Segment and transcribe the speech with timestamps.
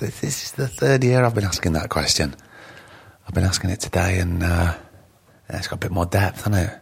[0.00, 2.34] This is the third year I've been asking that question.
[3.28, 4.74] I've been asking it today, and uh,
[5.50, 6.78] it's got a bit more depth, hasn't it?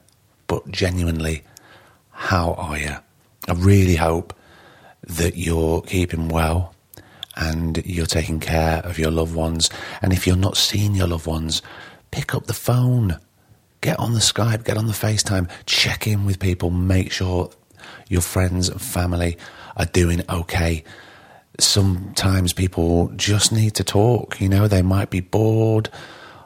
[0.47, 1.43] But genuinely,
[2.13, 2.95] how are you?
[3.49, 4.35] I really hope
[5.03, 6.77] that you're keeping well
[7.35, 9.69] and you're taking care of your loved ones.
[10.01, 11.61] And if you're not seeing your loved ones,
[12.13, 13.19] pick up the phone,
[13.81, 17.51] get on the Skype, get on the FaceTime, check in with people, make sure
[18.09, 19.37] your friends and family
[19.77, 20.85] are doing okay.
[21.59, 25.91] Sometimes people just need to talk, you know, they might be bored.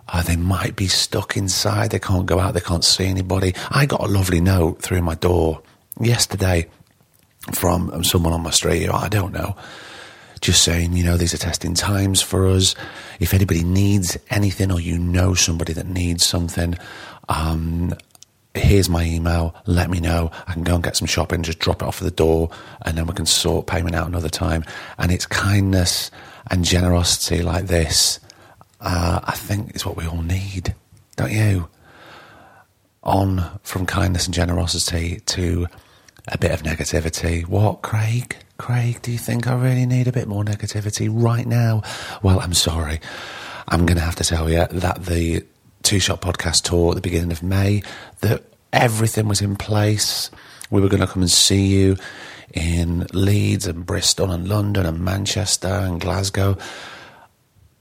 [0.08, 1.90] Uh, they might be stuck inside.
[1.90, 2.54] They can't go out.
[2.54, 3.54] They can't see anybody.
[3.70, 5.62] I got a lovely note through my door
[6.00, 6.68] yesterday
[7.52, 8.88] from someone on my street.
[8.88, 9.56] I don't know.
[10.40, 12.74] Just saying, you know, these are testing times for us.
[13.20, 16.74] If anybody needs anything or you know somebody that needs something,
[17.28, 17.94] um,
[18.54, 19.54] here's my email.
[19.66, 20.30] Let me know.
[20.46, 22.50] I can go and get some shopping, just drop it off at the door,
[22.84, 24.64] and then we can sort payment out another time.
[24.98, 26.10] And it's kindness
[26.50, 28.20] and generosity like this.
[28.80, 30.74] Uh, I think is what we all need,
[31.16, 31.68] don't you?
[33.02, 35.66] On from kindness and generosity to
[36.28, 37.46] a bit of negativity.
[37.46, 38.36] What, Craig?
[38.58, 41.82] Craig, do you think I really need a bit more negativity right now?
[42.22, 43.00] Well, I'm sorry.
[43.68, 45.44] I'm going to have to tell you that the
[45.82, 47.82] Two Shot Podcast tour at the beginning of May,
[48.20, 50.30] that everything was in place.
[50.70, 51.96] We were going to come and see you
[52.54, 56.56] in Leeds and Bristol and London and Manchester and Glasgow.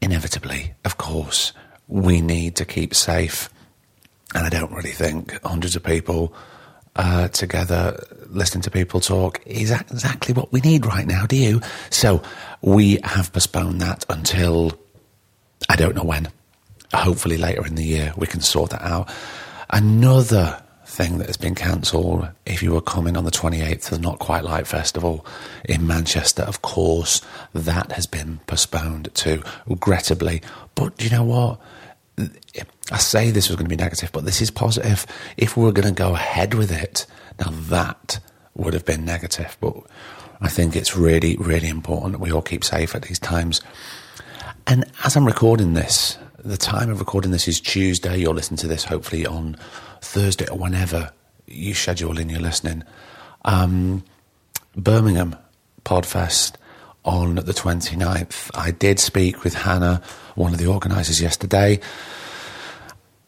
[0.02, 1.54] Inevitably, of course,
[1.88, 3.50] we need to keep safe.
[4.34, 6.34] And I don't really think hundreds of people
[6.96, 11.62] uh, together listening to people talk is exactly what we need right now, do you?
[11.90, 12.22] So
[12.62, 14.72] we have postponed that until
[15.70, 16.30] I don't know when.
[16.94, 19.10] Hopefully later in the year we can sort that out.
[19.70, 24.02] Another thing that has been cancelled, if you were coming on the 28th to the
[24.02, 25.26] Not Quite Light Festival
[25.64, 27.22] in Manchester, of course,
[27.54, 30.42] that has been postponed too, regrettably.
[30.76, 31.62] But you know what?
[32.92, 35.08] I say this was going to be negative, but this is positive.
[35.38, 37.06] If we were going to go ahead with it,
[37.40, 38.20] now that
[38.54, 39.58] would have been negative.
[39.62, 39.76] But
[40.42, 43.62] I think it's really, really important that we all keep safe at these times.
[44.68, 48.18] And as I'm recording this, the time of recording this is Tuesday.
[48.18, 49.58] You'll listen to this hopefully on
[50.02, 51.12] Thursday or whenever
[51.46, 52.84] you schedule in your listening.
[53.46, 54.04] Um,
[54.76, 55.36] Birmingham
[55.86, 56.56] Podfest
[57.06, 58.50] on the 29th.
[58.56, 60.02] I did speak with Hannah,
[60.36, 61.80] one of the organisers, yesterday.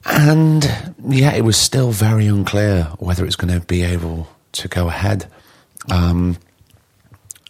[0.06, 0.64] And
[1.08, 5.28] yeah, it was still very unclear whether it's going to be able to go ahead.
[5.92, 6.38] Um,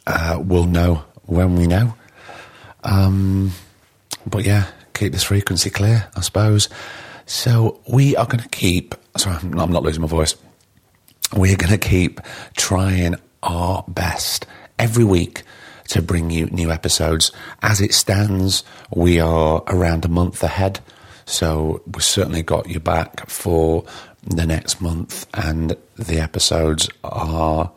[0.05, 1.95] uh, we'll know when we know.
[2.83, 3.51] Um,
[4.25, 6.69] but yeah, keep this frequency clear, I suppose.
[7.25, 8.95] So we are going to keep.
[9.17, 10.35] Sorry, I'm not losing my voice.
[11.35, 12.19] We're going to keep
[12.55, 14.45] trying our best
[14.77, 15.43] every week
[15.89, 17.31] to bring you new episodes.
[17.61, 18.63] As it stands,
[18.95, 20.79] we are around a month ahead.
[21.25, 23.85] So we've certainly got you back for
[24.25, 27.71] the next month, and the episodes are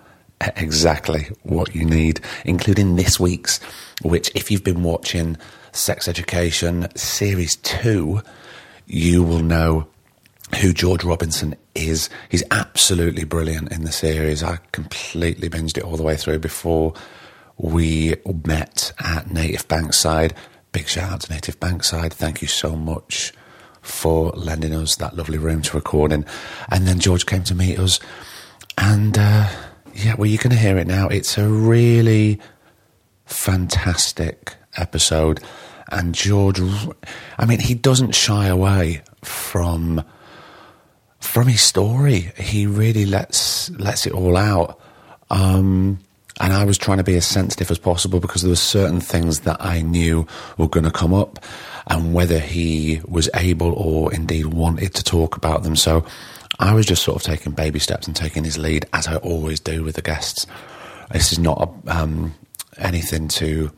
[0.56, 3.58] exactly what you need, including this week's,
[4.02, 5.36] which, if you've been watching
[5.76, 8.22] Sex Education Series 2,
[8.86, 9.86] you will know
[10.60, 12.08] who George Robinson is.
[12.28, 14.42] He's absolutely brilliant in the series.
[14.42, 16.94] I completely binged it all the way through before
[17.58, 20.32] we met at Native Bankside.
[20.72, 22.12] Big shout out to Native Bankside.
[22.12, 23.32] Thank you so much
[23.82, 26.24] for lending us that lovely room to record in.
[26.70, 28.00] And then George came to meet us.
[28.78, 29.48] And uh,
[29.94, 31.08] yeah, well, you're going to hear it now.
[31.08, 32.40] It's a really
[33.24, 35.40] fantastic episode.
[35.90, 36.60] And George,
[37.38, 40.02] I mean, he doesn't shy away from
[41.20, 42.32] from his story.
[42.36, 44.80] He really lets lets it all out.
[45.30, 45.98] Um,
[46.38, 49.40] and I was trying to be as sensitive as possible because there were certain things
[49.40, 50.26] that I knew
[50.58, 51.38] were going to come up,
[51.86, 55.76] and whether he was able or indeed wanted to talk about them.
[55.76, 56.04] So
[56.58, 59.60] I was just sort of taking baby steps and taking his lead, as I always
[59.60, 60.46] do with the guests.
[61.10, 62.34] This is not um,
[62.76, 63.70] anything to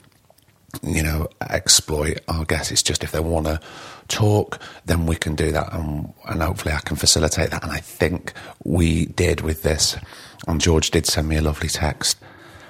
[0.82, 2.70] you know, exploit our guests.
[2.70, 3.60] It's just if they want to
[4.08, 7.62] talk, then we can do that, and, and hopefully I can facilitate that.
[7.62, 8.32] And I think
[8.64, 9.96] we did with this.
[10.46, 12.18] And George did send me a lovely text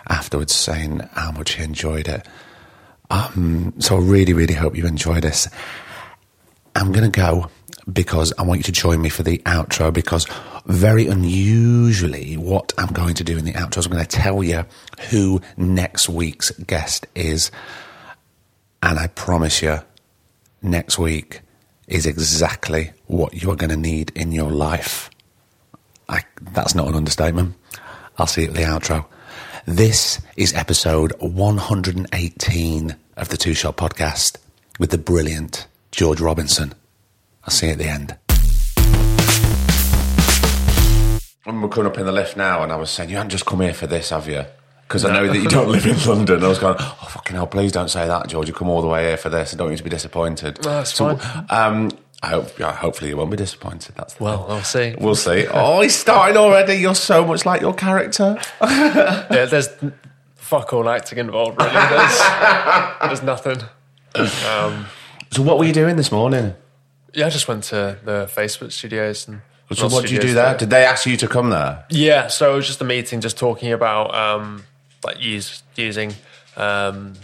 [0.08, 2.26] afterwards saying how much he enjoyed it.
[3.10, 5.48] Um, so I really, really hope you enjoy this.
[6.74, 7.50] I'm going to go
[7.92, 10.26] because I want you to join me for the outro because
[10.66, 14.42] very unusually what I'm going to do in the outro is I'm going to tell
[14.42, 14.64] you
[15.10, 17.50] who next week's guest is.
[18.82, 19.78] And I promise you,
[20.62, 21.40] next week
[21.86, 25.10] is exactly what you're going to need in your life.
[26.08, 26.22] I,
[26.52, 27.56] that's not an understatement.
[28.18, 29.06] I'll see you at the outro.
[29.66, 34.38] This is episode 118 of the Two Shot Podcast
[34.78, 36.72] with the brilliant George Robinson.
[37.44, 38.16] I'll see you at the end.
[41.46, 43.60] We're coming up in the lift now, and I was saying, You haven't just come
[43.60, 44.44] here for this, have you?
[44.88, 46.42] Because I know that you don't live in London.
[46.42, 48.48] I was going, Oh, fucking hell, please don't say that, George.
[48.48, 49.52] You come all the way here for this.
[49.52, 50.64] I don't want you to be disappointed.
[50.64, 51.46] No, that's so, fine.
[51.50, 51.90] Um,
[52.22, 53.94] I hope, yeah, hopefully you won't be disappointed.
[53.96, 54.94] That's the Well, I'll see.
[54.98, 55.46] We'll see.
[55.52, 56.76] Oh, he's starting already.
[56.76, 58.40] You're so much like your character.
[58.62, 59.68] Yeah, there's
[60.36, 61.70] fuck all acting involved, really.
[61.72, 62.18] There's,
[63.02, 63.58] there's nothing.
[64.16, 64.86] Um,
[65.30, 66.54] So, what were you doing this morning?
[67.12, 69.42] yeah, I just went to the Facebook studios and.
[69.74, 70.56] So, what did you do there?
[70.56, 71.84] Did they ask you to come there?
[71.90, 74.64] Yeah, so it was just a meeting, just talking about um,
[75.04, 76.14] like use, using
[76.56, 77.14] um,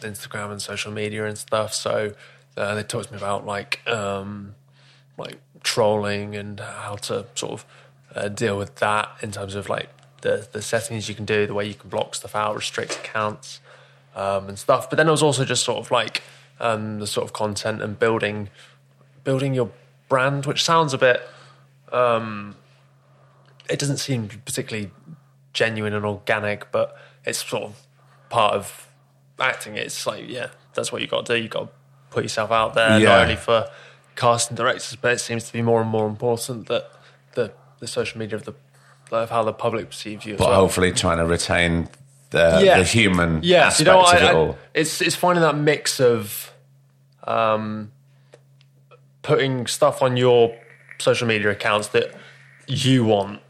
[0.00, 1.74] Instagram and social media and stuff.
[1.74, 2.14] So
[2.56, 4.54] uh, they talked to me about like um,
[5.18, 7.66] like trolling and how to sort of
[8.14, 9.88] uh, deal with that in terms of like
[10.22, 13.60] the the settings you can do, the way you can block stuff out, restrict accounts,
[14.14, 14.88] um, and stuff.
[14.88, 16.22] But then it was also just sort of like
[16.60, 18.48] um, the sort of content and building
[19.24, 19.70] building your
[20.08, 21.22] brand, which sounds a bit
[23.68, 24.90] it doesn't seem particularly
[25.52, 26.96] genuine and organic, but
[27.26, 27.76] it's sort of
[28.30, 28.88] part of
[29.38, 29.76] acting.
[29.76, 31.42] It's like, yeah, that's what you got to do.
[31.42, 31.68] You got to
[32.10, 33.08] put yourself out there, Yeah.
[33.08, 33.68] not only for
[34.14, 36.90] casting directors, but it seems to be more and more important that
[37.34, 38.54] the the social media of the
[39.12, 40.34] of how the public perceives you.
[40.34, 40.60] As But well.
[40.60, 41.88] hopefully, trying to retain
[42.30, 42.78] the, Yeah.
[42.78, 44.58] the human yeah, aspect you know, I, of it I- all.
[44.74, 46.52] it's it's finding that mix of
[47.24, 47.92] um,
[49.22, 50.56] putting stuff on your
[50.98, 52.14] social media accounts that
[52.66, 53.40] you want,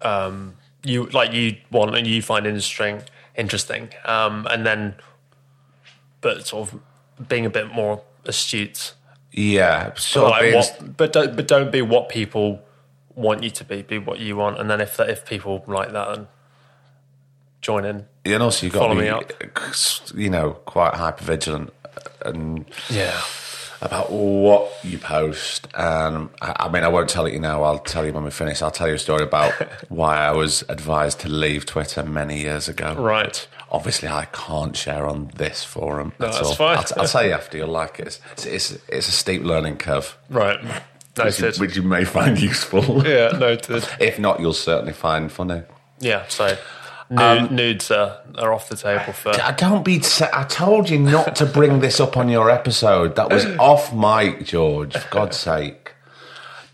[0.00, 3.02] um, you like you want and you find interesting,
[3.36, 4.94] interesting, um, and then,
[6.20, 6.80] but sort of
[7.28, 8.94] being a bit more astute.
[9.30, 12.62] yeah, so like what, but don't but don't be what people
[13.14, 13.82] want you to be.
[13.82, 16.28] Be what you want, and then if if people like that, then
[17.60, 18.06] join in.
[18.24, 19.32] Yeah and also you've got to be, up.
[20.14, 21.72] you know, quite hyper vigilant
[22.24, 23.20] and Yeah.
[23.82, 25.68] About what you post.
[25.74, 27.62] And I, I mean, I won't tell it you now.
[27.64, 28.62] I'll tell you when we finish.
[28.62, 29.52] I'll tell you a story about
[29.90, 32.94] why I was advised to leave Twitter many years ago.
[32.94, 33.46] Right.
[33.70, 36.12] Obviously, I can't share on this forum.
[36.18, 36.54] No, at that's all.
[36.54, 36.76] fine.
[36.78, 37.56] I'll, I'll tell you after.
[37.58, 38.20] You'll like it.
[38.32, 40.58] It's, it's, it's a steep learning curve, Right.
[41.16, 43.06] which you, which you may find useful.
[43.06, 43.86] Yeah, noted.
[43.98, 45.62] If not, you'll certainly find funny.
[46.00, 46.56] Yeah, so
[47.12, 47.20] nude,
[47.50, 49.30] Um, nudes are, are off the table for.
[49.40, 50.02] I don't be.
[50.32, 53.16] I told you not to bring this up on your episode.
[53.16, 54.96] That was off mic, George.
[54.96, 55.92] For God's sake.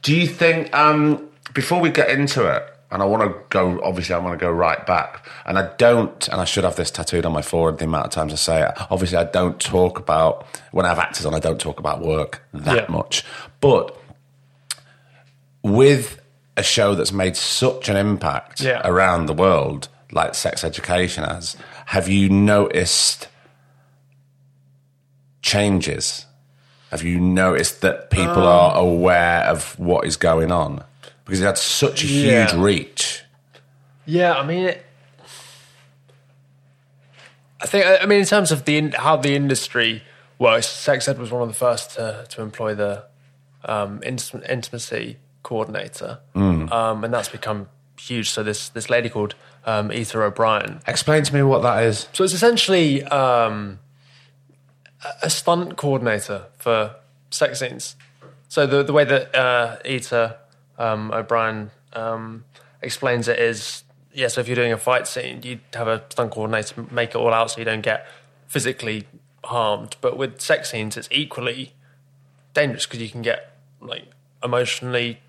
[0.03, 0.75] Do you think?
[0.75, 3.81] Um, before we get into it, and I want to go.
[3.83, 6.27] Obviously, I want to go right back, and I don't.
[6.29, 7.79] And I should have this tattooed on my forehead.
[7.81, 8.73] The amount of times I say it.
[8.91, 11.35] Obviously, I don't talk about when I have actors on.
[11.35, 12.87] I don't talk about work that Yeah.
[12.89, 13.25] much,
[13.61, 13.95] but
[15.63, 16.21] with
[16.57, 18.81] a show that's made such an impact Yeah.
[18.85, 21.57] around the world, like Sex Education has,
[21.87, 23.29] have you noticed
[25.43, 26.27] changes?
[26.91, 30.83] Have you noticed that people are aware of what is going on?
[31.25, 32.47] Because it had such a Yeah.
[32.49, 33.23] huge reach.
[34.07, 34.87] Yeah, I mean, it,
[37.61, 37.85] I think.
[38.03, 40.03] I mean, in terms of the in- how the industry
[40.39, 43.05] works, Sex Ed was one of the first to to employ the
[43.65, 47.69] um, int- intimacy coordinator, um, and that's become
[48.01, 48.31] huge.
[48.31, 49.35] So this this lady called
[49.69, 50.81] um, Ita O'Brien.
[50.87, 52.09] Explain to me what that is.
[52.15, 53.81] So it's essentially um,
[55.23, 56.97] a- stunt coordinator for
[57.31, 57.95] sex scenes.
[58.49, 60.39] So the the way that uh, Ita
[60.79, 62.45] um, O'Brien um,
[62.81, 63.85] explains it is,
[64.15, 64.29] yeah.
[64.29, 67.35] So if you're doing a fight scene, you have a stunt coordinator make it all
[67.35, 68.07] out so you don't get
[68.47, 69.07] physically
[69.45, 69.97] harmed.
[70.01, 71.75] But with sex scenes, it's equally
[72.55, 74.07] dangerous because you can get like
[74.43, 75.21] emotionally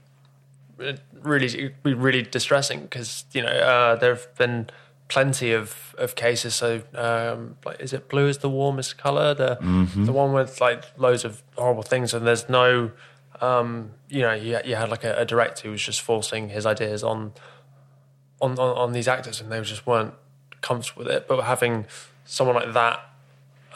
[1.22, 4.70] really it'd be really distressing because you know uh, there have been
[5.10, 6.56] plenty of, of cases.
[6.56, 9.34] So um, like, is it blue is the warmest color?
[9.34, 9.58] The
[10.06, 12.92] the one with like loads of horrible things, and there's no,
[13.42, 16.66] um, you know, you, you had like a, a director who was just forcing his
[16.66, 17.34] ideas on,
[18.40, 20.14] on on on these actors, and they just weren't
[20.62, 21.28] comfortable with it.
[21.28, 21.86] But having
[22.24, 23.00] someone like that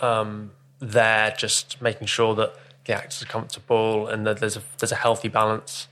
[0.01, 2.55] um, there, just making sure that
[2.85, 5.87] the actors are comfortable and that there's a there's a healthy balance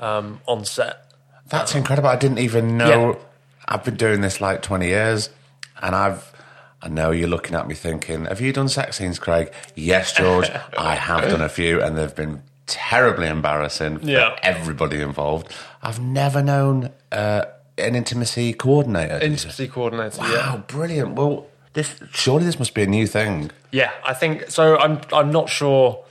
[0.00, 1.12] um, on set.
[1.48, 2.08] That's incredible.
[2.08, 3.12] I didn't even know.
[3.12, 3.18] Yeah.
[3.66, 5.30] I've been doing this like 20 years
[5.82, 6.32] and I've
[6.82, 9.50] I know you're looking at me thinking, have you done sex scenes, Craig?
[9.74, 14.38] Yes, George, I have done a few, and they've been terribly embarrassing for Yeah.
[14.42, 15.50] everybody involved.
[15.82, 17.46] I've never known uh,
[17.78, 19.18] an intimacy coordinator.
[19.18, 20.20] Intimacy coordinator.
[20.20, 20.56] wow, Yeah.
[20.66, 21.14] brilliant.
[21.14, 23.50] Well, this surely this must be a new thing.
[23.72, 24.76] Yeah, I think so.
[24.78, 26.04] I'm I'm not sure.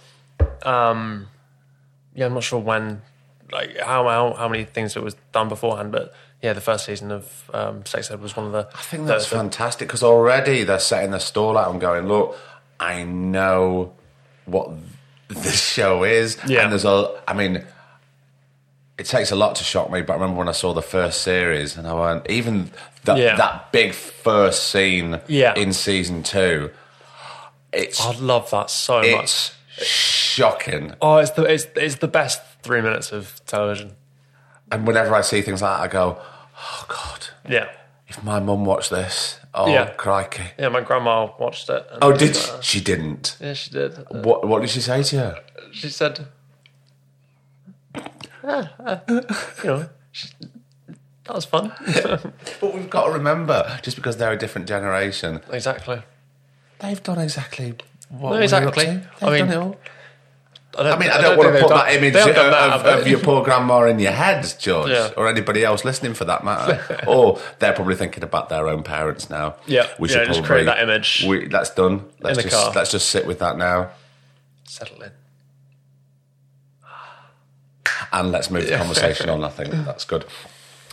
[0.63, 1.27] Um,
[2.15, 3.03] yeah, I'm not sure when,
[3.53, 7.11] like how how how many things it was done beforehand, but yeah, the first season
[7.11, 8.67] of um, Sex Ed was one of the.
[8.73, 12.37] I think that's fantastic because already they're setting the stall out and going, look,
[12.79, 13.93] I know
[14.45, 14.71] what
[15.29, 16.37] this show is.
[16.45, 16.63] Yeah.
[16.63, 17.63] And there's a, I mean,
[18.97, 21.21] it takes a lot to shock me, but I remember when I saw the first
[21.21, 22.71] series and I went, even
[23.05, 23.37] that, Yeah.
[23.37, 25.55] that big first scene Yeah.
[25.55, 26.71] in season two,
[27.71, 29.51] it's, I love that so much.
[29.77, 30.93] shocking.
[31.01, 33.95] Oh, it's the it's it's the best three minutes of television.
[34.71, 36.19] And whenever I see things like that, I go,
[36.57, 37.69] oh God, Yeah,
[38.07, 39.91] if my mum watched this, oh, Yeah.
[39.91, 40.45] crikey.
[40.57, 40.69] yeah.
[40.69, 41.85] My grandma watched it.
[41.91, 42.49] and, Oh, did she?
[42.61, 43.37] She didn't.
[43.39, 43.97] Yeah, she did.
[44.09, 45.33] What, what did she say to you?
[45.71, 46.27] she said,
[48.43, 48.97] "Ah, uh,
[49.63, 50.27] you know, she,
[51.25, 51.71] that was fun.
[52.61, 56.01] But we've got to remember, just because they're a different generation, exactly.
[56.79, 57.75] they've done exactly
[58.09, 58.87] what No, we're exactly.
[58.87, 59.25] up to.
[59.25, 59.75] I They've mean, done it all.
[60.75, 62.85] I, don't, I mean, I don't, want to put done- that image of, that, of,
[63.01, 65.11] of your poor grandma in your head, George, Yeah.
[65.15, 67.03] or anybody else listening for that matter.
[67.07, 69.55] or they're probably thinking about their own parents now.
[69.67, 71.25] Yeah, we yeah, just create that image.
[71.27, 72.05] We, that's done.
[72.21, 72.73] Let's the just car.
[72.75, 73.91] let's just sit with that now,
[74.63, 75.11] settle in.
[78.11, 79.43] and let's move the conversation on.
[79.43, 80.25] I think that's good.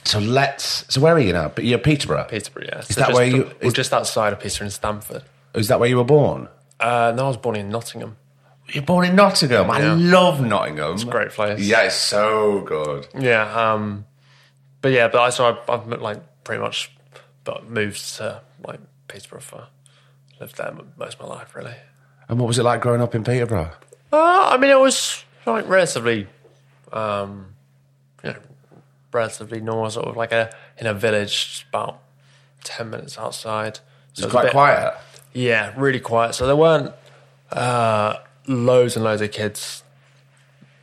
[0.04, 0.84] So let's.
[0.92, 1.49] So where are you now?
[1.49, 2.25] But you're Peterborough.
[2.25, 2.78] Peterborough, yeah.
[2.80, 5.22] Is So that just, where you- We're is- just outside of Peterborough in Stamford.
[5.54, 6.49] Is that where you were born?
[6.78, 8.16] Uh, no, I was born in Nottingham.
[8.72, 9.70] You're born in Nottingham.
[9.70, 10.94] I love Nottingham.
[10.94, 11.60] It's a great place.
[11.60, 13.06] Yeah, it's so good.
[13.18, 14.06] Yeah, um,
[14.80, 16.90] but yeah, but I so I, I've like pretty much,
[17.44, 19.66] but moved to like Peterborough for
[20.40, 21.74] lived there most of my life really.
[22.28, 23.72] And what was it like growing up in Peterborough?
[24.12, 26.26] Uh, I mean, it was like relatively,
[26.92, 27.54] um,
[28.24, 28.38] you know,
[29.12, 32.00] relatively normal, sort of like a in a village about
[32.64, 33.76] ten minutes outside.
[33.76, 34.94] So It's it was quite bit- quiet.
[35.32, 36.34] Yeah, really quiet.
[36.34, 36.92] So there weren't
[37.52, 38.16] uh,
[38.50, 39.83] loads and loads of kids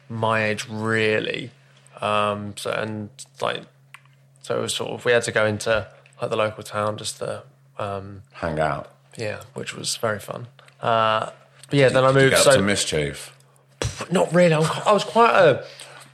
[0.10, 1.52] my age, really.
[2.00, 3.10] Um, so and
[3.42, 3.64] like,
[4.42, 5.88] so it was sort of we had to go into
[6.22, 7.44] like the local town just to,
[7.78, 8.90] um, Hang out.
[9.18, 10.48] yeah, which was very fun.
[10.82, 11.30] Uh,
[11.70, 12.38] but yeah, then I moved.
[12.38, 13.36] So to mischief.
[14.12, 14.54] not really.
[14.54, 15.66] I was, I was quite a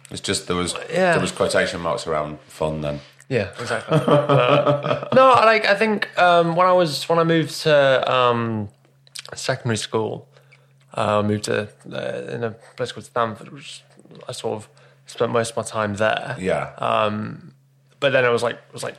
[0.10, 1.12] It's just there was Yeah.
[1.12, 3.00] there was quotation marks around fun then.
[3.30, 3.98] Yeah, exactly.
[3.98, 8.70] Uh, no, I like I think um, when I was when I moved to um,
[9.36, 10.28] secondary school,
[10.96, 13.84] uh, I moved to uh, in a place called Stamford, which
[14.28, 14.70] I sort of
[15.06, 16.36] spent most of my time there.
[16.40, 16.74] Yeah.
[18.00, 18.96] But then it was like it was like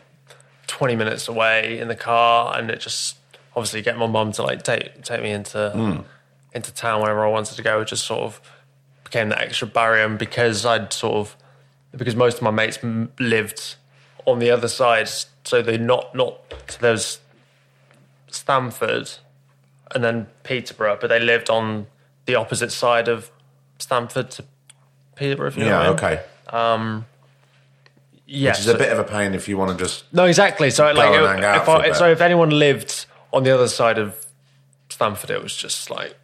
[0.67, 3.17] twenty minutes away in the car, and it just
[3.55, 6.05] obviously getting my mum to like take take me into
[6.55, 8.41] into town whenever I wanted to go, just sort of
[9.05, 10.05] became that extra barrier.
[10.07, 11.37] And because I'd sort of
[11.93, 13.77] because most of my mates m- lived
[14.27, 15.09] on the other side,
[15.45, 17.21] so they not not so there's
[18.31, 19.11] Stamford
[19.95, 21.87] and then Peterborough, but they lived on
[22.27, 23.31] the opposite side of
[23.79, 24.45] Stamford to
[25.17, 25.49] Peterborough.
[25.49, 26.19] If you know yeah, what I mean.
[26.19, 27.05] okay.
[28.27, 30.25] Yeah, Which is so- a bit of a pain if you want to just no,
[30.25, 30.71] exactly.
[30.71, 34.25] So like, it- if I, so if anyone lived on the other side of
[34.89, 36.17] Stamford, it was just like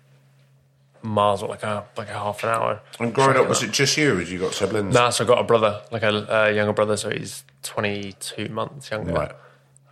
[1.02, 2.80] miles or like a like a half an hour.
[2.98, 4.16] And growing up, was it just you?
[4.16, 4.94] Had you got siblings?
[4.94, 8.48] Nah, so I got a brother, like a, a younger brother, so he's twenty two
[8.48, 9.12] months younger.
[9.12, 9.32] Right.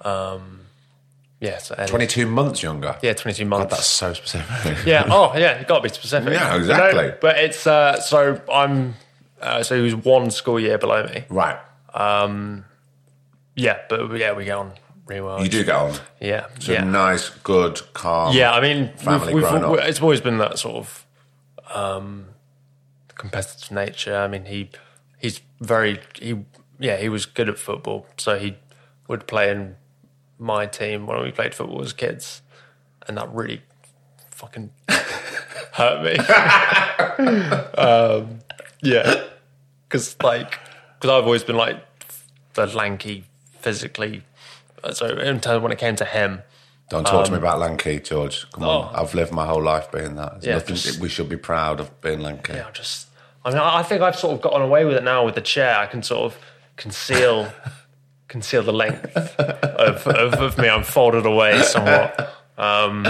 [0.06, 0.57] Um,
[1.40, 2.98] Yeah, so 22 months younger.
[3.00, 3.70] Yeah, twenty two months.
[3.70, 4.84] That's so specific.
[4.84, 5.04] Yeah.
[5.10, 5.60] Oh, yeah.
[5.60, 6.32] You got to be specific.
[6.32, 6.56] Yeah, You know?
[6.58, 7.12] exactly.
[7.20, 8.94] But it's uh, so I'm
[9.40, 11.24] uh, so he was one school year below me.
[11.28, 11.58] right.
[13.54, 14.72] Yeah, but yeah, we get on
[15.06, 15.42] really well.
[15.42, 15.94] You do get on.
[16.20, 16.46] Yeah.
[16.60, 16.84] So yeah.
[16.84, 18.34] nice, good, calm.
[18.34, 21.06] Yeah, I mean, family we've, we've, it's always been that sort of
[21.74, 22.26] um,
[23.16, 24.16] competitive nature.
[24.16, 24.70] I mean, he
[25.18, 26.44] he's very he
[26.78, 28.56] yeah he was good at football, so he
[29.08, 29.76] would play in
[30.38, 32.42] my team when we played football as kids,
[33.06, 33.62] and that really
[34.30, 34.70] fucking
[35.72, 36.16] hurt me.
[37.78, 38.40] um,
[38.82, 39.24] yeah,
[39.88, 40.58] because like
[41.00, 41.82] because I've always been like
[42.54, 43.24] the lanky,
[43.60, 44.22] physically.
[44.92, 46.42] So in terms when it came to him,
[46.88, 48.48] Don't talk to me about lanky, George.
[48.52, 48.84] Come on.
[48.84, 49.02] Um, oh.
[49.02, 50.32] I've lived my whole life being that.
[50.34, 52.52] There's Yeah, nothing just- we should be proud of being lanky.
[52.54, 53.08] Yeah, just.
[53.44, 55.40] I mean, I I think I've sort of gotten away with it now with the
[55.40, 55.76] chair.
[55.78, 56.38] I can sort of
[56.76, 57.52] conceal
[58.28, 60.68] conceal the length of, of, of me.
[60.68, 62.34] I'm folded away somewhat.
[62.56, 63.02] Um,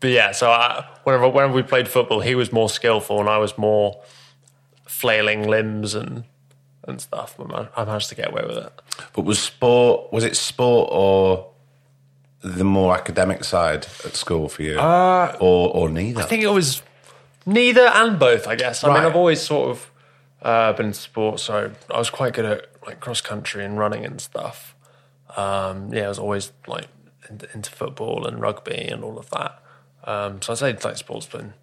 [0.00, 3.38] but yeah, so I, whenever whenever we played football, he was more skillful and I
[3.38, 4.02] was more
[4.86, 6.24] flailing limbs and
[6.86, 7.34] and stuff.
[7.38, 8.72] But man, I managed to get away with it.
[9.14, 11.50] But was sport, was it sport or
[12.42, 16.20] the more academic side at school for you, or or neither?
[16.20, 16.82] I think it was
[17.46, 18.46] neither and both.
[18.46, 18.84] I guess.
[18.84, 18.98] I Right.
[18.98, 19.90] mean, I've always sort of
[20.42, 24.04] uh, been in sport, so I was quite good at like cross country and running
[24.04, 24.74] and stuff.
[25.36, 26.88] Um, yeah, I was always like
[27.28, 29.62] into, into football and rugby and all of that.
[30.04, 31.54] Um, so I'd say like sports been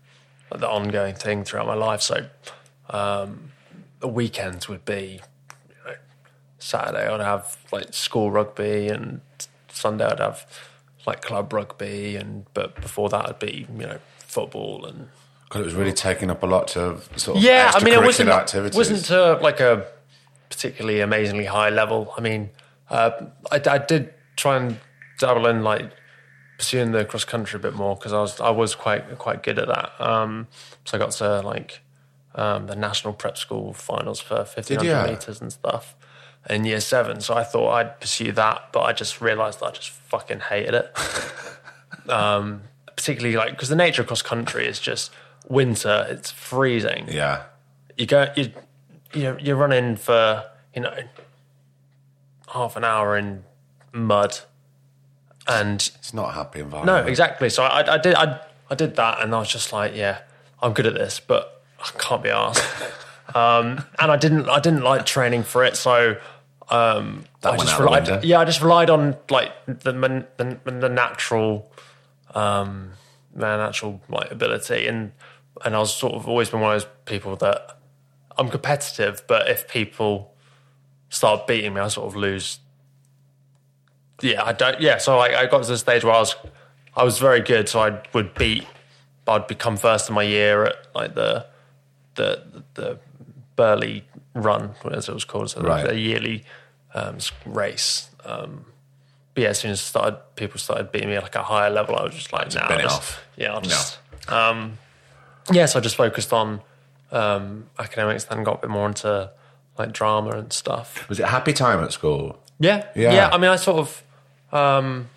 [0.50, 2.02] like the ongoing thing throughout my life.
[2.02, 2.28] So
[2.90, 3.52] um,
[4.00, 5.22] the weekends would be
[5.70, 5.96] you know,
[6.60, 9.22] Saturday I'd have like school rugby and
[9.70, 10.46] Sunday I'd have
[11.08, 15.08] like club rugby and but before that it'd be you know football and
[15.46, 18.04] because it was really taking up a lot of sort of yeah I mean it
[18.04, 18.78] wasn't activities.
[18.78, 19.88] wasn't like a
[20.52, 22.52] particularly amazingly high level I mean
[22.90, 23.12] uh,
[23.52, 24.80] I, I did try and
[25.18, 25.92] dabble in like
[26.58, 29.58] pursuing the cross country a bit more because I was I was quite quite good
[29.58, 30.48] at that um,
[30.86, 31.82] so I got to like
[32.36, 35.12] um, the national prep school finals for 1500 you?
[35.12, 35.96] meters and stuff
[36.50, 37.22] in year seven.
[37.22, 40.98] So I thought I'd pursue that, but I just realised I just fucking hated it.
[42.10, 42.64] um,
[42.96, 45.12] particularly like because the nature of cross country is just
[45.48, 46.08] winter.
[46.10, 47.08] It's freezing.
[47.10, 47.44] Yeah,
[47.98, 48.52] You go you
[49.14, 50.96] you you're running for you know
[52.50, 53.44] half an hour in
[53.94, 54.40] mud
[55.48, 57.06] and it's not a happy environment.
[57.06, 57.50] no, exactly.
[57.50, 58.40] So I, I did, I,
[58.70, 60.20] I did that, and I was just like, yeah,
[60.62, 62.64] I'm good at this, but I can't be asked.
[63.36, 66.18] um, and I didn't, I didn't like training for it, so
[66.70, 69.92] um, That I just relied, yeah, I just relied on like the
[70.38, 71.72] the, the natural,
[72.36, 72.92] um,
[73.36, 75.12] my natural like ability, and
[75.66, 77.78] and I was sort of always been one of those people that
[78.38, 80.34] I'm competitive, but if people
[81.10, 82.60] start beating me, I sort of lose
[84.22, 84.80] yeah, I don't.
[84.80, 86.36] Yeah, so I, I got to the stage where I was,
[86.96, 87.68] I was very good.
[87.68, 88.68] So I would beat,
[89.26, 91.48] but I'd become first in my year at like the,
[92.16, 92.44] the
[92.76, 93.00] the
[93.56, 95.88] Burghley Run, as it was called, so Right.
[95.88, 96.44] the yearly
[96.94, 98.10] um, race.
[98.24, 98.66] Um,
[99.34, 101.96] but yeah, as soon as started, people started beating me at like a higher level.
[101.96, 103.98] I was just like, nah, just- yeah, I'll just.
[104.28, 104.78] Um,
[105.52, 106.62] yeah, so I just focused on
[107.12, 109.32] um, academics, then got a bit more into
[109.78, 111.08] like drama and stuff.
[111.10, 112.38] Was it a happy time at school?
[112.60, 113.14] Yeah, Yeah.
[113.14, 113.30] yeah.
[113.32, 114.04] I mean, I sort of,
[114.54, 115.10] um,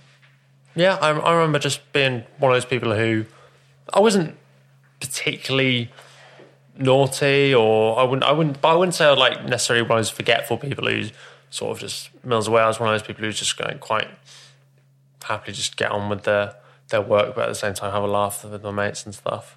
[0.75, 0.97] yeah.
[1.01, 3.27] I, I remember just being one of those people who
[3.92, 4.37] I wasn't
[5.01, 5.90] particularly
[6.77, 9.99] naughty, or I wouldn't, I wouldn't, but I wouldn't say I was like necessarily one
[9.99, 11.09] of those forgetful people who
[11.51, 12.62] sort of just mills away.
[12.62, 14.09] I was one of those people who's just going quite
[15.23, 16.55] happily just get on with their
[16.88, 19.57] their work, but at the same time have a laugh with my mates and stuff.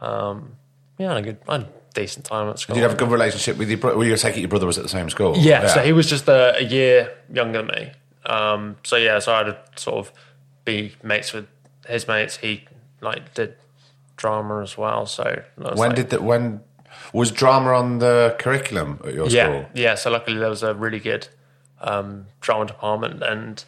[0.00, 0.56] Um,
[0.98, 2.74] yeah, I had a good, I had a decent time at school.
[2.74, 3.98] Did you have a good relationship with your brother?
[3.98, 5.34] Well, you take it your brother was at the same school.
[5.36, 7.92] Yeah, so he was just a, a year younger than me.
[8.26, 10.12] Um, so yeah, so I had to sort of
[10.64, 11.46] be mates with
[11.86, 12.36] his mates.
[12.38, 12.64] He
[13.00, 13.54] like did
[14.16, 15.06] drama as well.
[15.06, 16.22] So When like- did that?
[16.22, 16.60] When
[17.12, 19.66] was drama on the curriculum at your yeah school?
[19.74, 19.94] yeah?
[19.94, 21.28] So luckily there was a really good
[21.80, 23.62] um, drama department, and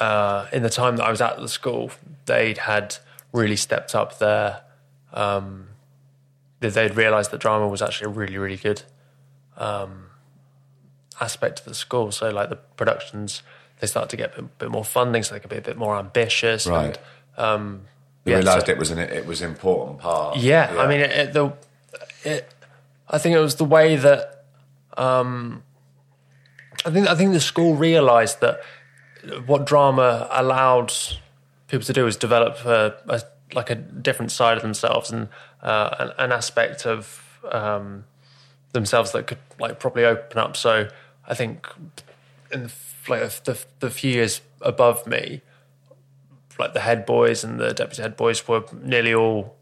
[0.00, 1.92] uh, in the time that I was at the school,
[2.26, 2.96] they'd had
[3.32, 4.62] really stepped up their.
[5.12, 5.68] Um,
[6.60, 8.82] they'd realised that drama was actually a really really good
[9.56, 10.06] um,
[11.20, 12.12] aspect of the school.
[12.12, 13.42] So like the productions,
[13.80, 15.98] they started to get a bit, more funding, so they could be a bit more
[15.98, 16.66] ambitious.
[16.66, 16.98] Right.
[17.36, 17.80] And, um,
[18.24, 20.36] You yeah, realised so- it was an it was an important part.
[20.36, 21.52] yeah, I mean, it, it, the
[22.24, 22.54] it,
[23.08, 24.44] I think it was the way that
[24.96, 25.62] um,
[26.84, 28.60] I think I think the school realised that
[29.46, 30.92] what drama allowed
[31.68, 33.20] people to do is develop a, a
[33.52, 35.28] like a different side of themselves and
[35.62, 38.04] uh, an, an aspect of um,
[38.72, 40.56] themselves that could like properly open up.
[40.56, 40.88] So
[41.26, 41.66] I think
[42.52, 42.72] in the,
[43.08, 45.42] like the the few years above me,
[46.58, 49.56] like the head boys and the deputy head boys were nearly all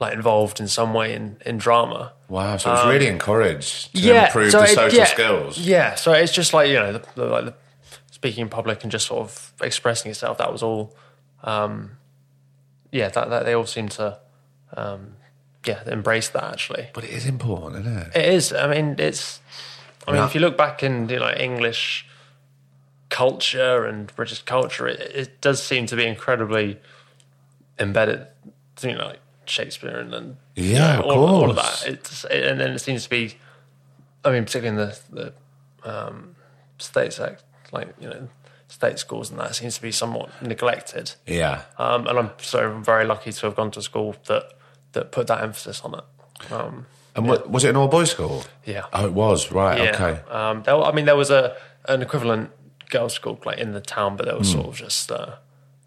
[0.00, 2.12] like involved in some way in, in drama.
[2.28, 5.58] Wow, so it was really encouraged to improve Um, so the it- social yeah, skills.
[5.58, 7.54] Yeah, so it's just like you know, the, the, like the
[8.10, 10.38] speaking in public and just sort of expressing yourself.
[10.38, 10.96] That was all.
[11.42, 11.98] Um,
[12.90, 14.18] yeah, that, that they all seem to,
[14.76, 15.16] um,
[15.66, 16.88] yeah, embrace that actually.
[16.94, 18.16] But it is important, isn't it?
[18.16, 18.52] It is.
[18.52, 19.40] I mean, it's.
[20.06, 20.26] I mean, Yeah.
[20.26, 22.06] if you look back in you know English
[23.10, 26.78] culture and British culture, it, it does seem to be incredibly
[27.78, 28.26] embedded.
[28.82, 31.84] You know, like Shakespeare and, and you Yeah, know, of all, all of that.
[31.86, 33.36] It's it, and then it seems to be.
[34.24, 35.32] I mean, particularly in the
[35.84, 36.36] the um,
[36.78, 37.38] states, like
[37.72, 38.28] like you know,
[38.68, 41.12] state schools and that seems to be somewhat neglected.
[41.26, 41.62] Yeah.
[41.78, 44.44] Um, and I'm so very lucky to have gone to a school that
[44.94, 46.52] that put that emphasis on it.
[46.52, 48.44] Um, And what, was it an all boys school?
[48.64, 48.86] yeah.
[48.92, 49.78] Oh, it was right.
[49.78, 49.90] Yeah.
[49.94, 50.20] Okay.
[50.30, 52.50] Um, there, I mean, there was a an equivalent
[52.90, 55.36] girls' school like in the town, but there was sort of just uh,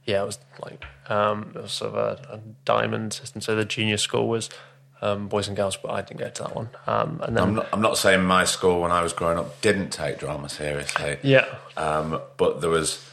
[0.05, 3.41] yeah, it was like um, it was sort of a, a diamond system.
[3.41, 4.49] So the junior school was
[5.01, 6.69] um, boys and girls, but I didn't go to that one.
[6.87, 9.59] Um, and then I'm not, I'm not saying my school when I was growing up
[9.61, 11.17] didn't take drama seriously.
[11.23, 13.03] yeah, Um, but there was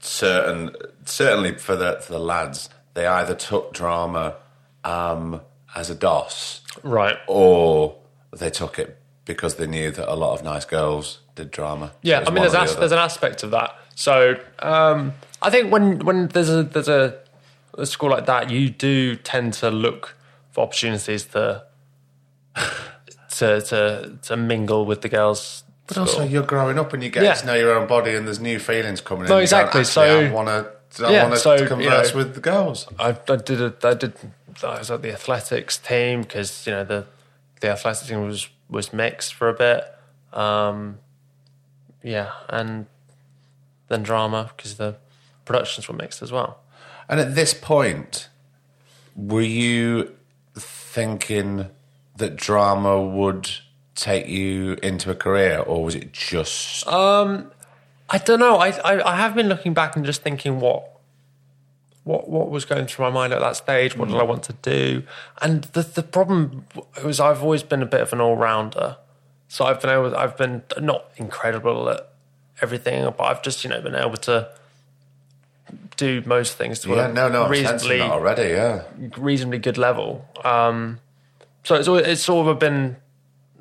[0.00, 0.70] certain
[1.04, 4.36] certainly for the for the lads, they either took drama
[4.84, 5.40] um,
[5.74, 7.16] as a DOS, Right.
[7.26, 7.96] or
[8.36, 11.88] they took it because they knew that a lot of nice girls did drama.
[11.88, 13.74] So Yeah, it was I mean, there's or the there's an aspect of that.
[13.94, 17.16] So um, I think when when there's a there's a,
[17.78, 20.16] a school like that, you do tend to look
[20.52, 21.64] for opportunities to
[23.38, 25.64] to to, to mingle with the girls.
[25.86, 27.34] But also, you're growing up and you get Yeah.
[27.34, 29.28] to know your own body, and there's new feelings coming in.
[29.28, 30.70] No, You exactly, "Actually, so- I want to.
[31.06, 32.86] I Yeah, want to so, you converse know- with the girls.
[33.00, 34.14] I, I did a, I did
[34.62, 37.06] I was at the athletics team because you know the
[37.60, 39.84] the athletics team was was mixed for a bit.
[40.32, 40.98] Um,
[42.02, 42.86] yeah, and
[43.88, 44.96] then drama because the
[45.44, 46.60] productions were mixed as well.
[47.08, 48.28] And at this point,
[49.16, 50.14] were you
[50.54, 51.70] thinking
[52.16, 53.50] that drama would
[53.94, 57.50] take you into a career, or was it just Um,
[58.10, 58.56] I don't know.
[58.56, 60.93] I, I I have been looking back and just thinking what
[62.04, 63.96] what what was going through my mind at that stage.
[63.96, 65.02] What did I want to do?
[65.42, 66.66] And the the problem
[67.02, 68.98] was I've always been a bit of an all rounder.
[69.48, 70.16] So I've been able.
[70.16, 72.08] I've been not incredible at
[72.60, 74.50] everything, but I've just you know been able to
[75.96, 77.08] do most things to yeah?
[77.08, 78.50] a No, no, reasonably already.
[78.50, 78.82] Yeah,
[79.16, 80.28] reasonably good level.
[80.44, 81.00] Um,
[81.62, 82.96] so it's always, it's sort of been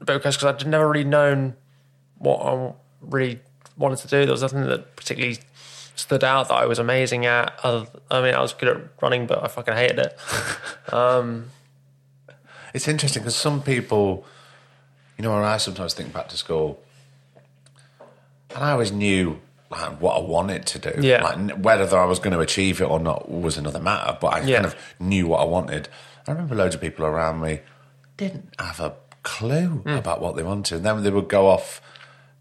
[0.01, 1.55] a bit because I'd never really known
[2.17, 3.39] what I really
[3.77, 4.25] wanted to do.
[4.25, 5.39] There was nothing that particularly
[5.95, 7.53] stood out that I was amazing at.
[7.63, 7.85] I
[8.21, 10.17] mean, I was good at running, but I fucking hated it.
[12.73, 14.25] it's interesting because some people,
[15.17, 16.79] you know, when I sometimes think back to school,
[18.55, 21.01] and I always knew like what I wanted to do.
[21.01, 21.23] Yeah.
[21.23, 24.15] Like whether I was going to achieve it or not was another matter.
[24.21, 24.55] But I Yeah.
[24.57, 25.89] kind of knew what I wanted.
[26.27, 27.61] I remember loads of people around me
[28.17, 29.89] didn't have a clue Hmm.
[29.89, 30.75] about what they wanted.
[30.77, 31.81] And then they would go off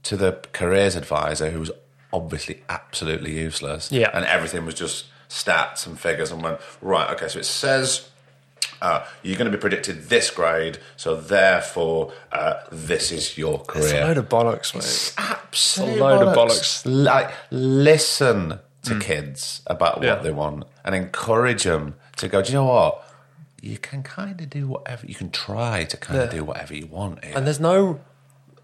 [0.03, 1.71] to the careers advisor, who was
[2.13, 3.91] obviously absolutely useless.
[3.93, 4.11] Yeah.
[4.13, 7.11] And everything was just stats and figures, and went right.
[7.15, 8.09] Okay, so it says
[8.83, 13.85] uh, you're going to be predicted this grade, so therefore uh, this is your career.
[13.85, 15.15] It's a load of bollocks, mate.
[15.19, 16.85] Absolute a load of bollocks.
[16.85, 17.05] Mm.
[17.05, 20.17] Like, listen to kids about what Yeah.
[20.17, 22.43] they want and encourage them to go.
[22.43, 23.09] Do you know what?
[23.61, 25.07] You can kind of do whatever.
[25.07, 26.41] You can try to kind of Yeah.
[26.41, 27.25] do whatever you want.
[27.25, 27.33] Here.
[27.37, 28.01] And there's no.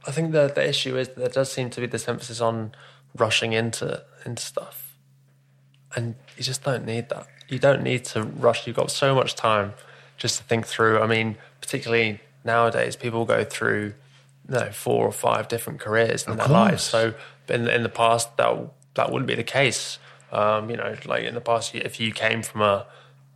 [0.06, 2.72] I think the the issue is that there does seem to be this emphasis on
[3.16, 4.96] rushing into into stuff,
[5.94, 7.26] and you just don't need that.
[7.48, 8.66] You don't need to rush.
[8.66, 9.72] You've got so much time
[10.16, 11.00] just to think through.
[11.00, 13.94] I mean, particularly nowadays, people go through
[14.48, 16.50] you know four or five different careers in their course.
[16.50, 16.82] lives.
[16.82, 17.14] So
[17.48, 19.98] in in the past, that that wouldn't be the case.
[20.30, 22.86] Um, you know, like in the past, if you came from a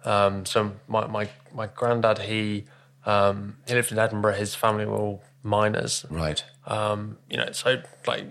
[0.05, 2.65] um, so my my my granddad, he
[3.07, 4.35] um, he lived in Edinburgh.
[4.35, 6.05] His family were all miners.
[6.11, 6.45] right.
[6.67, 8.27] Um, you know, so like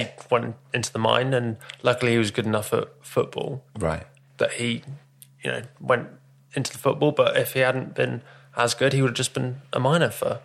[0.00, 4.04] he went into the mine, and luckily he was good enough at football Right.
[4.38, 4.82] that he,
[5.42, 6.08] you know, went
[6.54, 7.12] into the football.
[7.12, 8.22] But if he hadn't been
[8.56, 10.40] as good, he would have just been a miner for.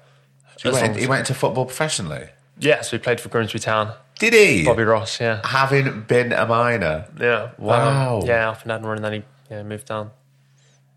[0.61, 2.29] He as long went, he went into football professionally.
[2.59, 3.93] yeah, so he played for Grimsby Town.
[4.19, 4.63] Did he?
[4.65, 7.07] Bobby Ross, yeah, Having been a minor.
[7.19, 8.19] yeah, Wow.
[8.21, 10.11] Um, yeah, up in Edinburgh, and then he yeah moved down.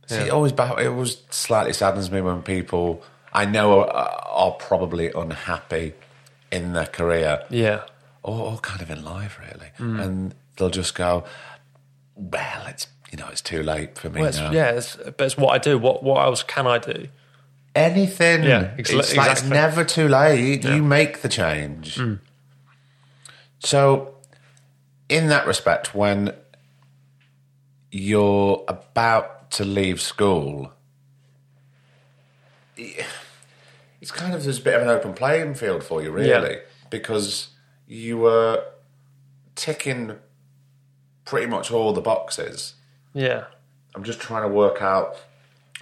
[0.06, 5.10] See, it always it always slightly saddens me when people I know are, are probably
[5.10, 5.94] unhappy
[6.52, 7.84] in their career Yeah,
[8.24, 11.24] or, or kind of in life really, and they'll just go,
[12.16, 15.20] "Well, it's you know it's too late for me well, it's, now." yeah, it's, but
[15.20, 15.78] it's what I do.
[15.78, 17.08] What what else can I do?
[17.76, 19.50] Anything, Yeah, it's, ex- like, it's exactly.
[19.50, 20.64] never too late.
[20.64, 21.96] You make the change.
[21.96, 22.20] Mm.
[23.58, 24.14] So,
[25.08, 26.32] in that respect, when
[27.90, 30.72] you're about to leave school,
[32.76, 36.56] it's kind of there's a bit of an open playing field for you, really, Yeah.
[36.90, 37.48] because
[37.94, 38.64] you were
[39.54, 40.18] ticking
[41.24, 42.74] pretty much all the boxes.
[43.12, 43.44] Yeah.
[43.94, 45.16] I'm just trying to work out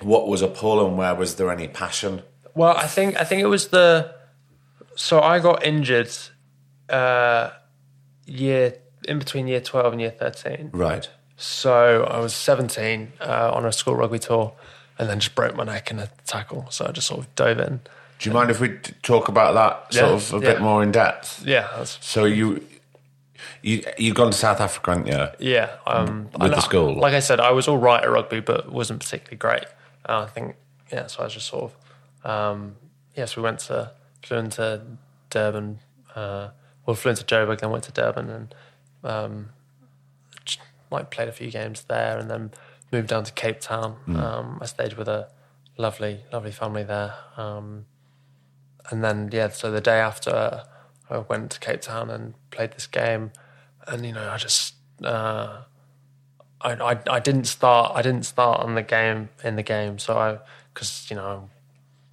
[0.02, 2.22] what was a pull and where was there any passion.
[2.54, 4.14] Well, I think I think it was the.
[4.94, 6.10] So I got injured,
[6.90, 7.50] uh,
[8.26, 8.74] year
[9.08, 10.68] in between year twelve and year thirteen.
[10.72, 11.08] Right.
[11.38, 14.52] So I was seventeen uh, on a school rugby tour,
[14.98, 16.66] and then just broke my neck in a tackle.
[16.68, 17.80] So I just sort of dove in.
[18.22, 20.52] Do you mind if we talk about that sort Yeah, of a yeah.
[20.52, 21.44] bit more in depth?
[21.44, 22.64] Yeah, that's, So you
[23.62, 25.26] you you've gone to South Africa, haven't you?
[25.54, 25.70] yeah.
[25.86, 26.94] Um, With the I- school?
[26.94, 29.64] like I said, I was all right at rugby, but wasn't particularly great.
[30.08, 30.54] Uh, I think
[30.92, 31.08] yeah.
[31.08, 31.72] So I was just sort
[32.24, 32.76] of um,
[33.16, 33.24] yeah.
[33.24, 33.90] So we went to
[34.22, 34.82] flew into
[35.30, 35.80] Durban.
[36.14, 36.50] Uh,
[36.86, 38.54] well, flew into Joburg, then went to Durban, and
[39.02, 39.48] um,
[40.90, 42.52] like played a few games there, and then
[42.92, 43.96] moved down to Cape Town.
[44.08, 45.28] Um, I stayed with a
[45.76, 47.14] lovely, lovely family there.
[47.36, 47.86] Um,
[48.90, 50.64] and then yeah, so the day after
[51.10, 53.32] I went to Cape Town and played this game,
[53.86, 55.62] and you know I just uh,
[56.60, 60.16] I, I I didn't start I didn't start on the game in the game, so
[60.16, 60.38] I
[60.72, 61.48] because you know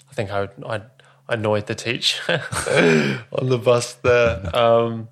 [0.09, 0.81] I think I I
[1.27, 2.43] annoyed the teacher
[3.31, 4.55] on the bus there.
[4.55, 5.09] Um,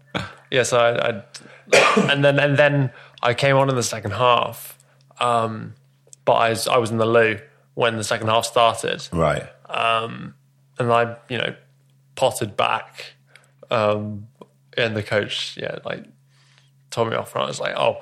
[0.52, 2.92] yeah, so I, I and then and then
[3.22, 4.78] I came on in the second half,
[5.20, 5.76] um,
[6.26, 7.40] but I was I was in the loo
[7.74, 9.44] when the second half started, Right.
[10.80, 11.56] And I you know
[12.16, 13.14] potted back,
[13.70, 14.28] um,
[14.78, 16.04] and the coach yeah like
[16.90, 18.02] told me off, and I was like oh,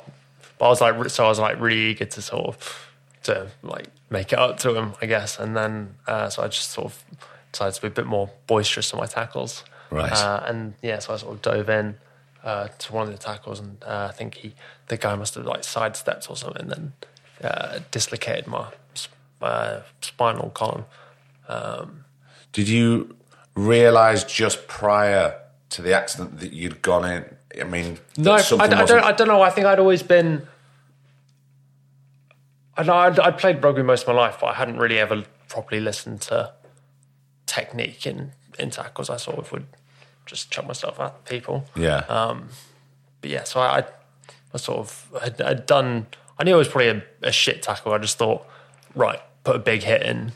[0.58, 2.90] but I was like so I was like really eager to sort of
[3.24, 6.72] to like make it up to him, I guess, and then uh, so I just
[6.72, 7.04] sort of
[7.52, 10.12] decided to be a bit more boisterous on my tackles, Right.
[10.12, 11.98] Uh, and yeah, so I sort of dove in.
[12.44, 14.54] Uh, to one of the tackles, and uh, I think he,
[14.88, 16.94] the guy must have like sidestepped or something, and then
[17.44, 20.86] uh, dislocated my sp- uh, spinal column.
[22.56, 23.18] Did you
[23.54, 25.38] realise just prior
[25.72, 27.26] to the accident that you'd gone in?
[27.60, 29.04] I mean, No, I, I don't.
[29.04, 29.41] I don't know.
[29.41, 30.48] I think I'd always been.
[32.78, 35.26] I know I'd, I'd played rugby most of my life, but I hadn't really ever
[35.50, 36.54] properly listened to
[37.46, 39.10] technique in in tackles.
[39.10, 39.65] I sort of would
[40.26, 41.65] just chuck myself at people.
[41.76, 42.06] Yeah.
[42.08, 42.48] Um,
[43.20, 43.84] but yeah, so I, I,
[44.54, 46.08] I sort of had, had done.
[46.39, 47.91] I knew it was probably a, a shit tackle.
[47.91, 48.48] I just thought,
[48.96, 50.32] right, put a big hit in.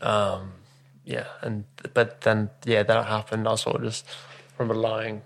[0.00, 0.52] Um,
[1.06, 1.64] yeah, and
[1.94, 3.48] but then yeah, that happened.
[3.48, 4.04] I was sort of just
[4.58, 5.22] remember lying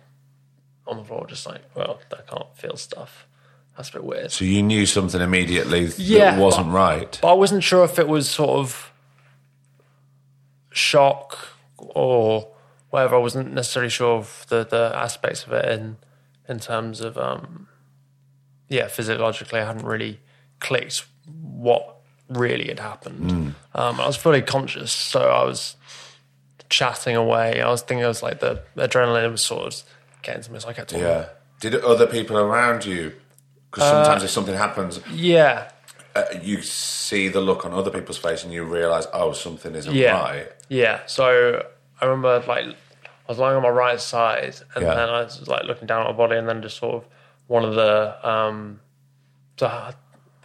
[0.86, 3.26] on the floor, just like, well, I can't feel stuff.
[3.76, 4.30] That's a bit weird.
[4.30, 7.18] so you knew something immediately Yeah, that wasn't but- right.
[7.22, 8.92] But I wasn't sure if it was sort of
[10.70, 11.38] shock
[11.78, 12.48] or
[12.90, 13.16] whatever.
[13.16, 15.96] I wasn't necessarily sure of the, the aspects of it in
[16.48, 17.68] in terms of um
[18.68, 20.20] yeah, physiologically I hadn't really
[20.58, 21.06] clicked
[21.40, 21.96] what
[22.30, 23.54] really had happened.
[23.74, 25.76] Um, I was fully conscious, so I was
[26.68, 27.60] chatting away.
[27.60, 29.82] I was thinking it was like the adrenaline was sort of
[30.22, 31.04] getting to me, so I kept talking.
[31.04, 31.26] Yeah.
[31.60, 33.12] Did other people around you?
[33.70, 35.70] Because sometimes if something happens, Yeah.
[36.16, 39.94] uh, you see the look on other people's face and you realise, oh, something isn't
[39.94, 40.20] Yeah.
[40.20, 40.48] right.
[40.68, 41.00] Yeah.
[41.06, 41.64] So
[42.00, 42.72] I remember like I
[43.28, 44.94] was lying on my right side and Yeah.
[44.94, 47.04] then I was like looking down at my body and then just sort of
[47.46, 48.80] one of the um
[49.62, 49.92] I I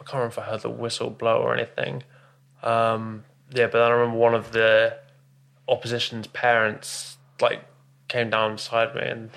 [0.05, 2.03] can't remember if I heard the whistle blow or anything.
[2.63, 4.97] Um yeah, but then I remember one of the
[5.67, 7.63] opposition's parents like
[8.07, 9.29] came down beside me and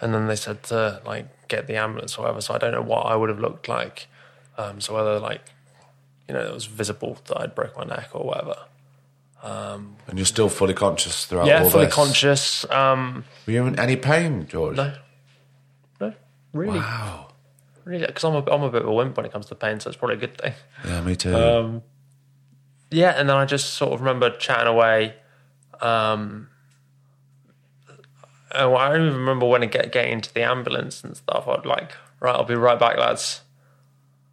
[0.00, 2.40] and then they said to like get the ambulance or whatever.
[2.40, 4.06] So I don't know what I would have looked like.
[4.56, 5.42] Um so whether like
[6.28, 8.56] you know, it was visible that I'd broke my neck or whatever.
[10.08, 11.94] And you're still fully conscious throughout Yeah, all fully this.
[11.94, 12.64] conscious.
[12.70, 14.76] Um, Were you in any pain, George?
[14.76, 14.94] no,
[16.00, 16.14] no,
[16.52, 17.23] really, Wow.
[17.84, 19.80] Really, because I'm a, I'm a bit of a wimp when it comes to pain,
[19.80, 20.54] so it's probably a good thing.
[20.84, 21.34] Yeah, me too.
[21.34, 21.82] Um,
[22.90, 25.14] yeah, and then I just sort of remember chatting away.
[25.80, 26.48] Um,
[28.54, 31.48] and I don't even remember when I get getting into the ambulance and stuff.
[31.48, 33.42] I'd like, right, I'll be right back, lads.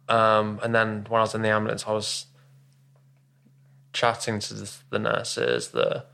[0.08, 2.26] Um, and then when I was in the ambulance, I was
[3.92, 6.04] chatting to the, the nurses, the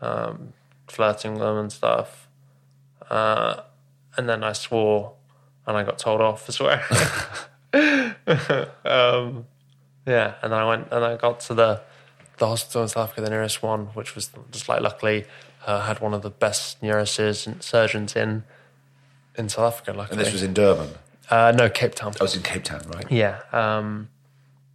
[0.00, 0.52] um,
[0.86, 2.28] flirting with them and stuff.
[3.08, 3.62] Uh,
[4.16, 5.14] and then I swore,
[5.68, 6.82] and I got told off for swearing.
[8.84, 9.46] um,
[10.06, 11.82] yeah, and then I went and I got to the
[12.38, 15.26] the hospital in South Africa, the nearest one, which was just like luckily
[15.66, 18.44] uh, had one of the best neurosurgeons surgeons in
[19.36, 19.92] in South Africa.
[19.92, 20.90] Luckily, and this was in Durban.
[21.30, 22.14] uh, no Cape Town.
[22.18, 23.10] I was in Cape Town, right?
[23.10, 23.40] Yeah.
[23.52, 24.08] Um,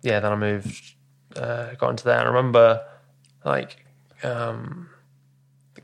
[0.03, 0.95] yeah, then I moved,
[1.36, 2.19] uh, got into there.
[2.19, 2.86] And I remember
[3.45, 3.86] like
[4.21, 4.89] um,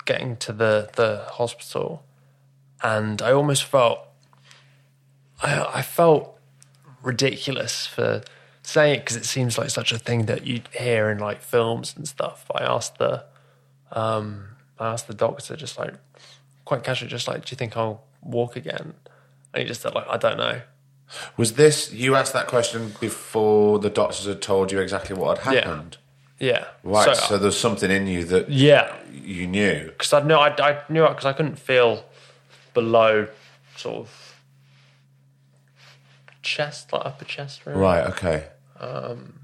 [0.06, 2.04] getting to the, the hospital
[2.84, 4.00] and I almost felt,
[5.41, 6.38] I, I felt
[7.02, 8.21] ridiculous for
[8.62, 11.93] saying it because it seems like such a thing that you hear in like films
[11.95, 12.49] and stuff.
[12.54, 13.25] I asked the,
[13.91, 15.93] um, I asked the doctor just like,
[16.65, 18.93] quite casually, just like, do you think I'll walk again?
[19.54, 20.62] And he just said like, I don't know.
[21.38, 25.63] Was this, you asked that question before the doctors had told you exactly what had
[25.63, 25.97] happened?
[26.39, 26.65] Yeah.
[26.84, 29.86] Right, so, there's something in you that yeah, you knew.
[29.88, 32.06] because I knew I, I knew because I couldn't feel
[32.73, 33.28] below
[33.75, 34.29] sort of
[36.49, 37.65] chest, like upper chest.
[37.65, 37.79] Really.
[37.79, 38.47] Right, okay.
[38.79, 39.39] Um,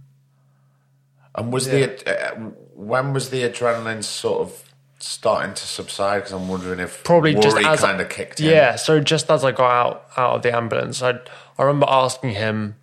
[1.35, 2.35] and was the, uh,
[2.73, 6.19] when was the adrenaline sort of starting to subside?
[6.19, 8.49] Because I'm wondering if Probably just as kind of kicked in.
[8.49, 11.19] Yeah, so just as I got out out of the ambulance, I
[11.57, 12.75] I remember asking him,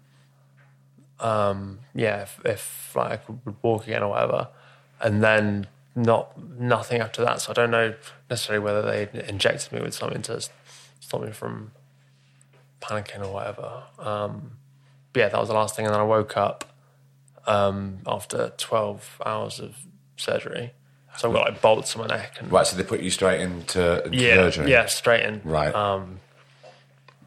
[1.21, 4.49] um, yeah, if, if like I could walk again or whatever,
[5.01, 7.41] and then not nothing after that.
[7.41, 7.95] So I don't know
[8.31, 10.41] necessarily whether they injected me with something to
[11.01, 11.73] stop me from
[12.83, 13.85] panicking or whatever.
[13.99, 14.53] Um,
[15.13, 16.65] but yeah, that was the last thing, and then I woke up
[17.47, 19.77] um, after twelve hours of
[20.17, 20.73] surgery.
[21.19, 23.41] So I've got like bolts in my neck and Right, so they put you straight
[23.43, 24.71] into, into yeah, surgery.
[24.71, 25.43] yeah, straight in.
[25.45, 25.75] Right.
[25.75, 26.21] Um,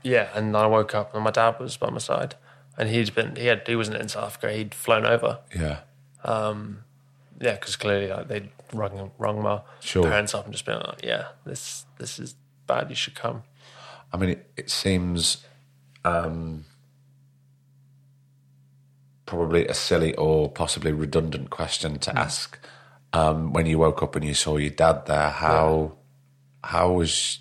[0.02, 2.34] yeah, and I woke up and my dad was by my side.
[2.80, 4.52] and he'd been he had he wasn't in South Africa.
[4.54, 5.40] He'd flown over.
[5.56, 5.82] Yeah.
[7.40, 10.04] Yeah, because clearly like, they'd rung rung my Sure.
[10.04, 12.34] parents up and just been like, yeah, this this is
[12.66, 12.90] bad.
[12.90, 13.44] You should come.
[14.16, 15.44] I mean, it, it seems
[16.06, 16.64] um,
[19.26, 22.58] probably a silly or possibly redundant question to ask.
[23.12, 25.98] Um, when you woke up and you saw your dad there, how
[26.64, 27.40] how was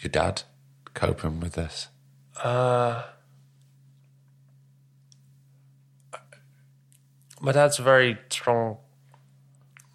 [0.00, 0.42] your dad
[0.92, 1.88] coping with this?
[7.40, 8.76] My dad's a very strong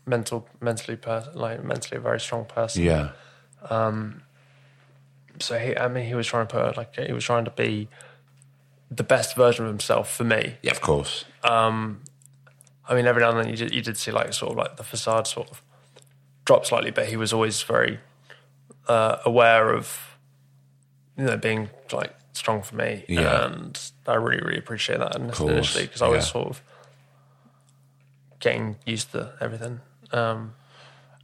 [0.08, 2.82] mental mentally person, like mentally a very strong person.
[2.82, 3.12] Yeah,
[5.40, 7.88] So he, I mean, he was trying to put like he was trying to be
[8.92, 10.56] the best version of himself for me.
[10.62, 11.26] yeah, of course.
[11.44, 12.02] Um,
[12.88, 14.78] I mean, every now and then you did, you did see like sort of like
[14.78, 15.62] the facade sort of
[16.46, 18.00] drop slightly, but he was always very
[18.88, 20.18] uh, aware of
[21.18, 23.46] you know being like strong for me, Yeah.
[23.46, 26.62] and I really really appreciate that initially because I was sort of
[28.40, 29.82] getting used to everything.
[30.12, 30.54] Um,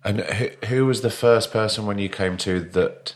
[0.04, 3.13] And who, who was the first person when you came to that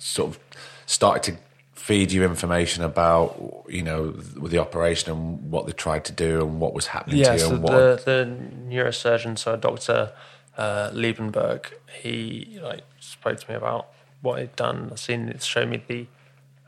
[0.00, 0.38] sort of
[0.86, 1.40] started to
[1.74, 6.40] feed you information about you know with the operation and what they tried to do
[6.40, 8.36] and what was happening yeah, to you so and what the the
[8.68, 10.12] neurosurgeon, so Doctor
[10.56, 11.66] uh, Liebenberg,
[12.02, 13.88] he like spoke to me about
[14.20, 14.90] what he'd done.
[14.92, 16.06] I seen it showed me the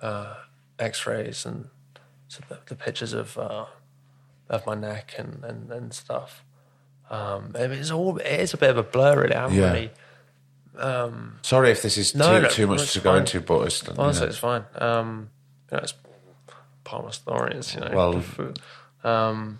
[0.00, 0.34] uh,
[0.78, 1.68] X-rays and
[2.28, 3.66] so the, the pictures of uh,
[4.48, 6.42] of my neck and and, and stuff.
[7.10, 9.34] Um, it is all it is a bit of a blur, really.
[9.34, 9.72] I haven't Yeah.
[9.72, 9.90] really.
[11.42, 13.20] Sorry if this is No, too no, too much to go fine.
[13.20, 14.64] into, but it's, Honestly, it's fine.
[14.76, 15.30] Um,
[15.70, 15.94] you know, it's
[16.84, 17.54] part of my story.
[17.56, 18.54] It's, you know, Well-
[19.04, 19.58] um,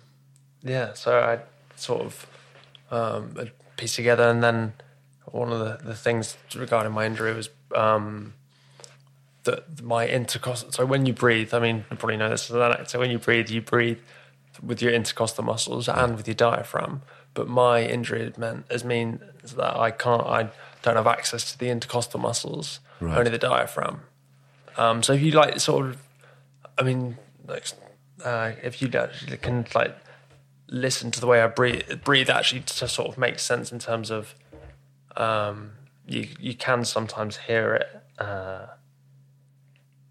[0.63, 0.93] yeah.
[0.93, 1.39] So I
[1.75, 2.27] sort of
[2.91, 4.73] um, pieced together, and then
[5.25, 8.33] one of the, the things regarding my injury was um,
[9.43, 10.71] that my intercostal.
[10.71, 12.85] So when you breathe, I mean, you probably know this as an actor.
[12.85, 13.99] So when you breathe, you breathe
[14.61, 17.01] with your intercostal muscles and with your diaphragm.
[17.33, 19.19] But my injury meant as means
[19.55, 20.49] that I can't, I
[20.83, 23.17] don't have access to the intercostal muscles, Right.
[23.17, 24.01] only the diaphragm.
[24.77, 25.97] Um, so if you like, sort of,
[26.77, 27.17] I mean,
[27.47, 27.65] like,
[28.23, 29.95] uh, if you actually can like
[30.67, 34.11] listen to the way I breathe, breathe actually to sort of make sense in terms
[34.11, 34.35] of,
[35.17, 35.71] um,
[36.05, 38.21] you you can sometimes hear it.
[38.21, 38.67] Uh,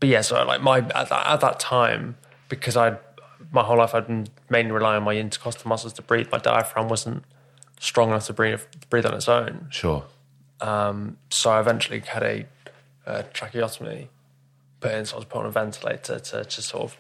[0.01, 2.17] but yeah, so like my at that, at that time
[2.49, 2.97] because I
[3.51, 6.29] my whole life I'd been mainly relying on my intercostal muscles to breathe.
[6.31, 7.25] My diaphragm wasn't
[7.81, 9.67] strong enough to breathe breathe on its own.
[9.71, 10.05] sure.
[10.63, 12.47] So I eventually had a,
[13.05, 14.09] uh tracheotomy
[14.81, 16.97] put in, so I was put on a ventilator to, to sort of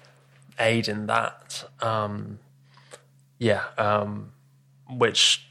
[0.58, 1.64] aid in that.
[1.80, 2.38] Um,
[3.38, 4.32] yeah, um,
[4.88, 5.46] which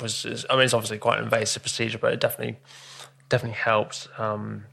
[0.00, 2.58] was, is, I mean, it's obviously quite an invasive procedure, but it definitely,
[3.28, 4.08] definitely helped.
[4.18, 4.64] Um,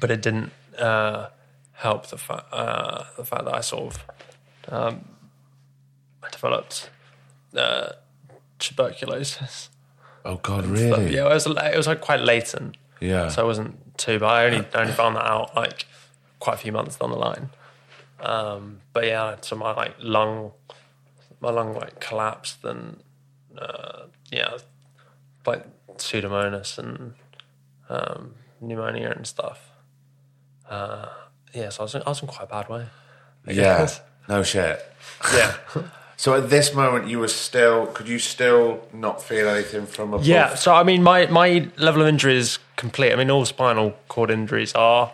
[0.00, 1.28] but it didn't uh,
[1.72, 4.04] help the fact, uh, the fact that I sort of,
[4.72, 5.04] um,
[6.22, 6.90] I developed
[7.54, 7.92] uh,
[8.58, 9.70] tuberculosis.
[10.26, 11.14] Oh God, really?
[11.14, 12.76] yeah, it was it was like quite latent.
[13.00, 13.28] Yeah.
[13.28, 15.86] So I wasn't too, but I only I only found that out like
[16.40, 17.50] quite a few months down the line.
[18.20, 20.52] Um, but yeah, so my like lung,
[21.40, 23.02] my lung like collapsed and
[23.56, 24.56] uh, yeah,
[25.46, 25.64] like
[25.96, 27.14] pseudomonas and
[27.88, 29.70] um, pneumonia and stuff.
[30.68, 31.06] Uh,
[31.54, 32.86] yeah, so I was in, I was in quite a bad way.
[33.46, 33.78] I yeah.
[33.78, 34.00] guess.
[34.28, 34.84] No shit.
[35.32, 35.56] Yeah.
[36.18, 37.86] So at this moment, you were still.
[37.88, 40.26] Could you still not feel anything from above?
[40.26, 43.12] Yeah, so I mean, my my level of injury is complete.
[43.12, 45.12] I mean, all spinal cord injuries are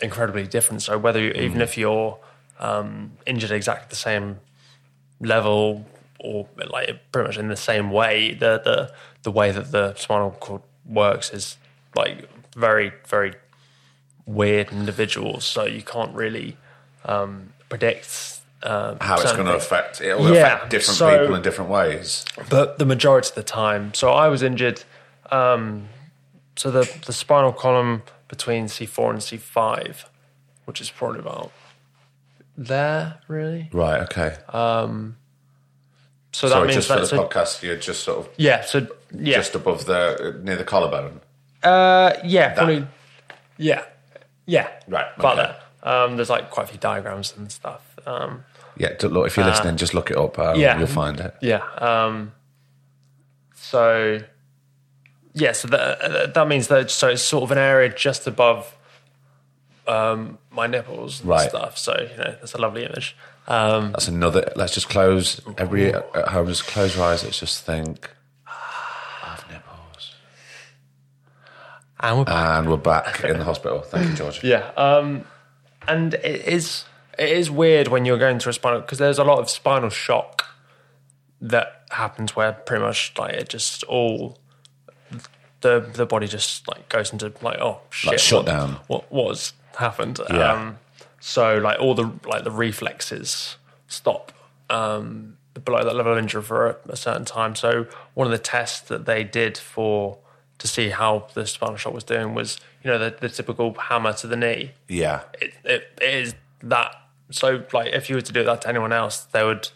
[0.00, 0.82] incredibly different.
[0.82, 2.18] So whether you, even if you're
[2.58, 4.40] um, injured exactly the same
[5.20, 5.86] level
[6.20, 10.30] or like pretty much in the same way, the the the way that the spinal
[10.30, 11.58] cord works is
[11.94, 13.34] like very very
[14.24, 15.44] weird individuals.
[15.44, 16.56] So you can't really
[17.04, 18.35] um, predict.
[18.66, 20.00] Um, How it's going to affect?
[20.00, 22.24] It will Yeah, affect different so- people in different ways.
[22.50, 23.94] but the majority of the time.
[23.94, 24.82] So I was injured.
[25.30, 25.88] Um,
[26.56, 30.08] so the the spinal column between C four and C five,
[30.64, 31.52] which is probably about
[32.58, 33.68] there, really.
[33.72, 34.00] Right.
[34.02, 34.36] Okay.
[36.32, 37.00] So that Sorry, means just for that.
[37.00, 38.62] the So, podcast, you're just sort of yeah.
[38.62, 38.86] So
[39.18, 39.36] yeah.
[39.36, 41.20] just above the near the collarbone.
[41.62, 42.54] uh, yeah.
[42.54, 42.86] Probably.
[43.58, 43.84] Yeah.
[44.44, 44.68] Yeah.
[44.86, 45.52] Right, About okay.
[45.82, 45.88] that.
[45.90, 47.82] Um, there's like quite a few diagrams and stuff.
[48.06, 48.44] Um,
[48.76, 48.94] Yeah.
[49.02, 50.38] Look, if you're listening, just look it up.
[50.38, 50.78] Um, Uh, yeah.
[50.78, 51.34] You'll find it.
[51.40, 51.62] Yeah.
[51.78, 52.32] Um,
[53.54, 54.20] so,
[55.34, 58.76] yeah, so that, that means that so it's sort of an area just above
[59.86, 61.48] um, my nipples and Right.
[61.48, 61.78] stuff.
[61.78, 63.16] So you know, that's a lovely image.
[63.48, 64.52] Um, That's another.
[64.56, 65.40] Let's just close.
[65.56, 67.22] Every at home, just close your eyes.
[67.22, 68.10] Let's just think.
[69.24, 70.14] Of nipples.
[72.00, 73.82] and we're And we're back in the hospital.
[73.82, 74.42] Thank you, George.
[74.42, 75.24] yeah, um,
[75.86, 76.84] and it is
[77.18, 79.90] it is weird when you're going to a spinal because there's a lot of spinal
[79.90, 80.44] shock
[81.40, 84.38] that happens where pretty much like it just all
[85.60, 88.70] the the body just like goes into like oh shit shut what, down.
[88.86, 90.52] what what's happened Yeah.
[90.52, 90.78] um
[91.20, 93.56] so like all the like the reflexes
[93.88, 94.32] stop
[94.70, 98.38] um below that level of injury for a, a certain time so one of the
[98.38, 100.18] tests that they did for
[100.58, 104.12] to see how the spinal shock was doing was you know the, the typical hammer
[104.12, 105.22] to the knee Yeah.
[105.40, 106.94] it, it, it is that.
[107.30, 109.68] So, like, if you were to do that to anyone else, they would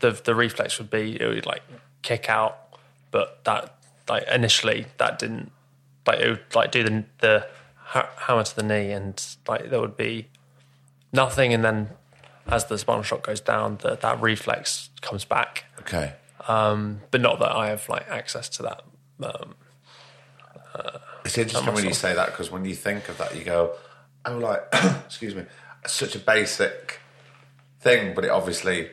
[0.00, 1.62] the the reflex would be it would like
[2.02, 2.58] kick out,
[3.10, 3.74] but that
[4.08, 5.50] like initially that didn't
[6.06, 7.46] like it would like do the the
[7.84, 10.28] hammer to the knee, and like there would be
[11.12, 11.90] nothing, and then
[12.46, 15.64] as the spinal shock goes down, the, that reflex comes back.
[15.80, 16.14] Okay.
[16.46, 18.82] Um, but not that I have like access to that.
[19.22, 19.54] Um,
[21.24, 23.74] It's interesting when you say that because when you think of that, you go,
[24.24, 24.62] "Oh, like,
[25.04, 25.44] excuse me,
[25.86, 27.00] such a basic
[27.80, 28.90] thing, but it obviously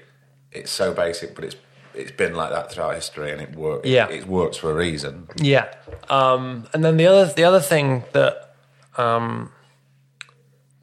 [0.51, 1.55] it's so basic, but it's
[1.93, 3.87] it's been like that throughout history, and it works.
[3.87, 4.09] Yeah.
[4.09, 5.27] it, works for a reason.
[5.37, 5.73] Yeah,
[6.09, 8.55] um, and then the other the other thing that
[8.97, 9.51] um,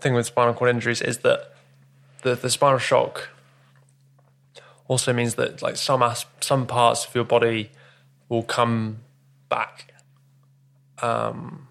[0.00, 1.54] thing with spinal cord injuries is that
[2.22, 3.28] the the spinal shock
[4.88, 7.70] also means that like some as- some parts of your body
[8.28, 8.98] will come
[9.48, 9.92] back,
[11.02, 11.68] um,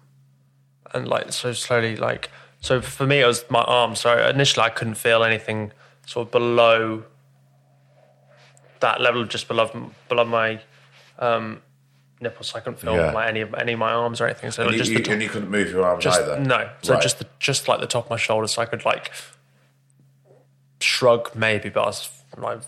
[0.94, 2.30] and like so slowly like
[2.62, 3.94] so for me it was my arm.
[3.94, 5.72] So initially I couldn't feel anything
[6.06, 7.04] sort of below
[8.80, 10.60] that level, just below below my
[11.18, 11.60] um,
[12.20, 12.48] nipples.
[12.48, 13.12] So I couldn't feel Yeah.
[13.12, 14.50] like any of any of my arms or anything.
[14.52, 16.38] So And you, just you- the top, and you couldn't move your arms just either.
[16.40, 16.68] no.
[16.82, 17.02] So Right.
[17.02, 19.12] just the, just like the top of my shoulders, so I could like
[20.80, 22.60] shrug maybe, but I was like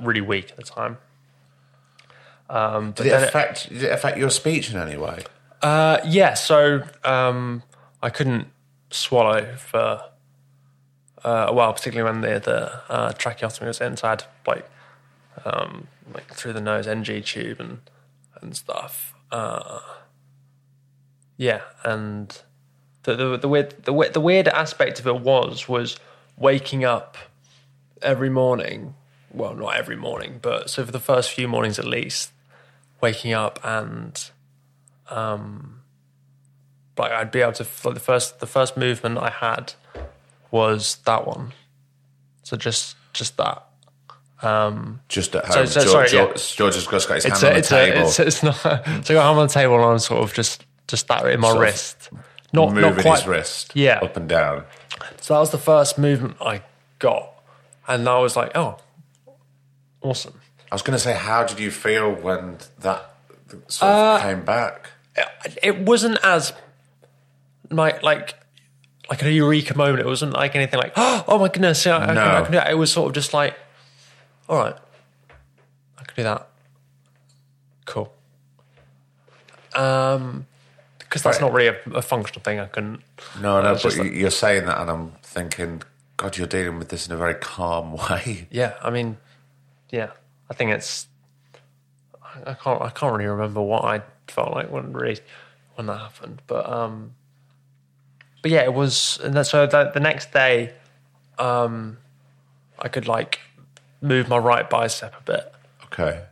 [0.00, 0.98] really weak at the time.
[2.50, 3.68] Um, but did it then it- affect?
[3.68, 5.24] did it affect your speech in any way?
[5.60, 7.62] uh, yeah, so um,
[8.02, 8.46] I couldn't
[8.90, 10.02] swallow for
[11.24, 13.96] uh, a while, particularly when the the uh, tracheotomy was in.
[13.96, 14.68] So I had like
[15.44, 17.80] um, like through the nose NG tube and
[18.40, 19.14] and stuff.
[19.30, 19.80] Uh,
[21.36, 22.40] yeah, and
[23.02, 25.98] the the the weird the weird, the weird aspect of it was was
[26.36, 27.16] waking up
[28.02, 28.94] every morning.
[29.30, 32.32] Well, not every morning, but so for the first few mornings at least,
[33.00, 34.30] waking up and
[36.98, 39.74] like I'd be able to like the first the first movement I had
[40.50, 41.52] was that one.
[42.42, 43.64] So just just that.
[44.40, 45.66] Um, Just at home.
[45.66, 46.26] so- George, sorry, yeah.
[46.26, 48.42] George, George has just got his It's hand a, on the table, a, it's it's
[48.44, 51.26] not so I got hand on the table and I'm sort of just just that
[51.26, 52.10] in my Sort wrist.
[52.52, 53.98] Not moving not quite his wrist Yeah.
[54.00, 54.64] up and down.
[55.20, 56.62] So that was the first movement I
[57.00, 57.32] got.
[57.88, 58.78] And I was like, oh,
[60.00, 60.40] awesome.
[60.70, 63.14] I was going to say, how did you feel when that
[63.68, 64.90] sort Uh, of came back?
[65.62, 66.52] it wasn't as
[67.70, 68.34] my like
[69.10, 70.00] like a eureka moment.
[70.00, 72.20] It wasn't like anything like oh my goodness, yeah, I, No.
[72.22, 72.70] I can do that.
[72.70, 73.56] It was sort of just like,
[74.48, 74.76] all right,
[75.98, 76.48] I can do that.
[77.86, 78.12] Cool.
[79.74, 80.46] Um,
[80.98, 81.46] because that's Right.
[81.46, 82.60] not really a, a functional thing.
[82.60, 83.00] I couldn't.
[83.40, 85.82] No, no, but you- you're saying that, and I'm thinking,
[86.18, 88.46] God, you're dealing with this in a very calm way.
[88.50, 89.16] Yeah, I mean,
[89.90, 90.10] yeah,
[90.50, 91.06] I think it's.
[92.22, 92.82] I I can't.
[92.82, 95.18] I can't really remember what I felt like when really
[95.76, 97.14] when that happened, but um,
[98.48, 99.18] but yeah, it was.
[99.22, 100.72] And then, so the, the next day,
[101.38, 101.98] um,
[102.78, 103.40] I could like
[104.00, 105.52] move my right bicep a bit.
[105.86, 106.22] Okay.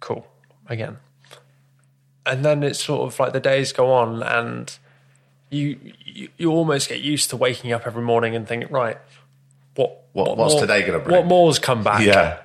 [0.00, 0.26] Cool.
[0.68, 0.98] Again.
[2.26, 4.76] And then it's sort of like the days go on, and
[5.50, 8.98] you you, you almost get used to waking up every morning and thinking, right,
[9.76, 11.16] what, What- what's more- today gonna bring?
[11.16, 12.02] What more's come back?
[12.02, 12.40] Yeah.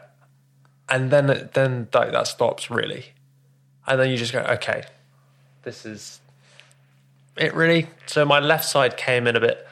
[0.87, 3.07] and then then that, that stops really,
[3.87, 4.83] and then you just go, okay,
[5.63, 6.21] this is
[7.37, 7.87] it really.
[8.05, 9.67] So my left side came in a bit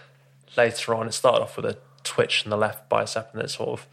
[0.57, 1.07] later on.
[1.07, 3.87] It started off with a twitch in the left bicep, and it sort of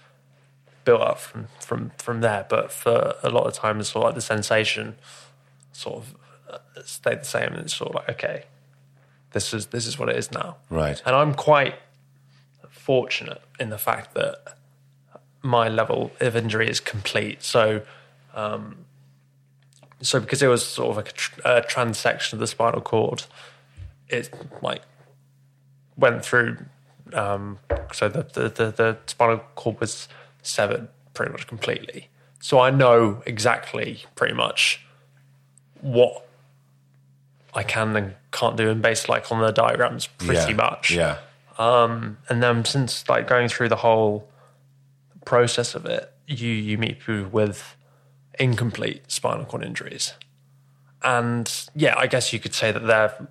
[0.84, 2.46] built up from from from there.
[2.48, 4.96] But for a lot of times, sort of like the sensation
[5.72, 6.14] sort of
[6.50, 8.44] uh, stayed the same, and it's sort of like okay,
[9.32, 10.56] this is this is what it is now.
[10.70, 11.02] Right.
[11.04, 11.74] And I'm quite
[12.68, 14.56] fortunate in the fact that
[15.42, 17.42] my level of injury is complete.
[17.42, 17.82] So,
[18.34, 18.84] um,
[20.00, 23.24] so because it was sort of like a, tr- a transection of the spinal cord,
[24.08, 24.30] it
[24.62, 24.82] like
[25.96, 26.58] went through.
[27.12, 27.58] Um,
[27.92, 30.08] so the, the the the spinal cord was
[30.42, 32.08] severed pretty much completely.
[32.40, 34.84] So I know exactly pretty much
[35.80, 36.26] what
[37.54, 40.56] I can and can't do, and based like on the diagrams, pretty yeah.
[40.56, 41.18] much Yeah.
[41.58, 44.28] Um, and then since like going through the whole
[45.24, 47.74] process of it, you you meet people with
[48.38, 50.12] incomplete spinal cord injuries,
[51.02, 53.28] and yeah, I guess you could say that they're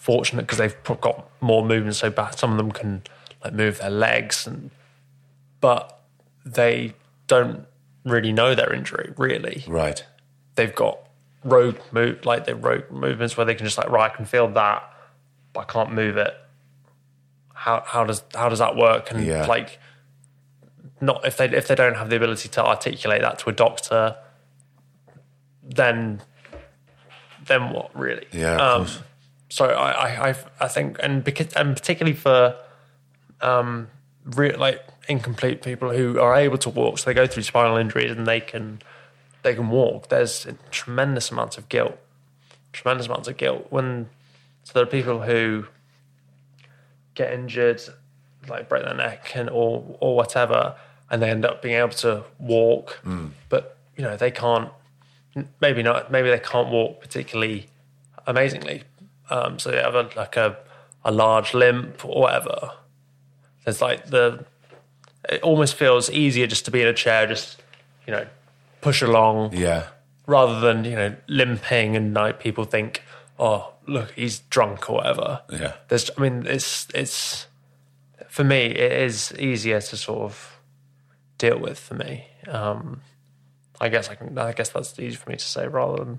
[0.00, 1.94] fortunate because they've got more movement.
[1.96, 3.02] So some of them can
[3.44, 4.70] like move their legs, and
[5.60, 6.00] but
[6.44, 6.94] they
[7.26, 7.66] don't
[8.04, 9.12] really know their injury.
[9.16, 10.04] Really, Right.
[10.54, 10.98] they've got
[11.44, 14.48] rogue move like they rogue movements where they can just like right, I can feel
[14.48, 14.82] that,
[15.52, 16.34] but I can't move it.
[17.54, 19.10] How how does how does that work?
[19.10, 19.44] And Yeah.
[19.46, 19.78] like,
[21.00, 24.16] not if they if they don't have the ability to articulate that to a doctor,
[25.62, 26.22] then
[27.46, 28.26] then what really?
[28.32, 28.86] Yeah, Um.
[29.50, 32.56] So I, I, I, I think, and because, and particularly for,
[33.42, 33.88] um,
[34.24, 38.10] re- like incomplete people who are able to walk, so they go through spinal injuries
[38.10, 38.80] and they can,
[39.42, 40.08] they can walk.
[40.08, 41.98] There's tremendous amounts of guilt,
[42.72, 44.08] tremendous amounts of guilt when.
[44.64, 45.66] So there are people who
[47.14, 47.80] get injured,
[48.48, 50.76] like break their neck and or or whatever,
[51.10, 53.00] and they end up being able to walk,
[53.48, 54.70] but you know they can't.
[55.60, 56.10] Maybe not.
[56.12, 57.66] Maybe they can't walk particularly
[58.26, 58.82] amazingly.
[59.30, 60.56] Um, so they have a, like a
[61.04, 62.72] a large limp or whatever.
[63.64, 64.44] There's like the.
[65.28, 67.62] It almost feels easier just to be in a chair, just
[68.06, 68.26] you know,
[68.80, 69.86] push along Yeah.
[70.26, 73.02] rather than you know limping and like people think,
[73.38, 75.42] oh look, he's drunk or whatever.
[75.50, 75.74] Yeah.
[75.88, 77.46] There's, I mean, it's it's
[78.28, 80.60] for me, it is easier to sort of
[81.38, 82.26] deal with for me.
[82.48, 83.02] Um,
[83.80, 84.36] I guess I can.
[84.38, 86.18] I guess that's easy for me to say rather than,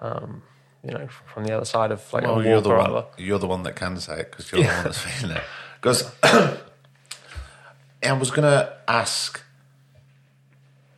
[0.00, 0.42] um,
[0.84, 3.04] you know, from the other side of like Well, a you're the one.
[3.18, 5.42] You're the one that can say it because you're the one that's feeling it.
[5.80, 6.10] Because
[8.02, 9.42] I was going to ask.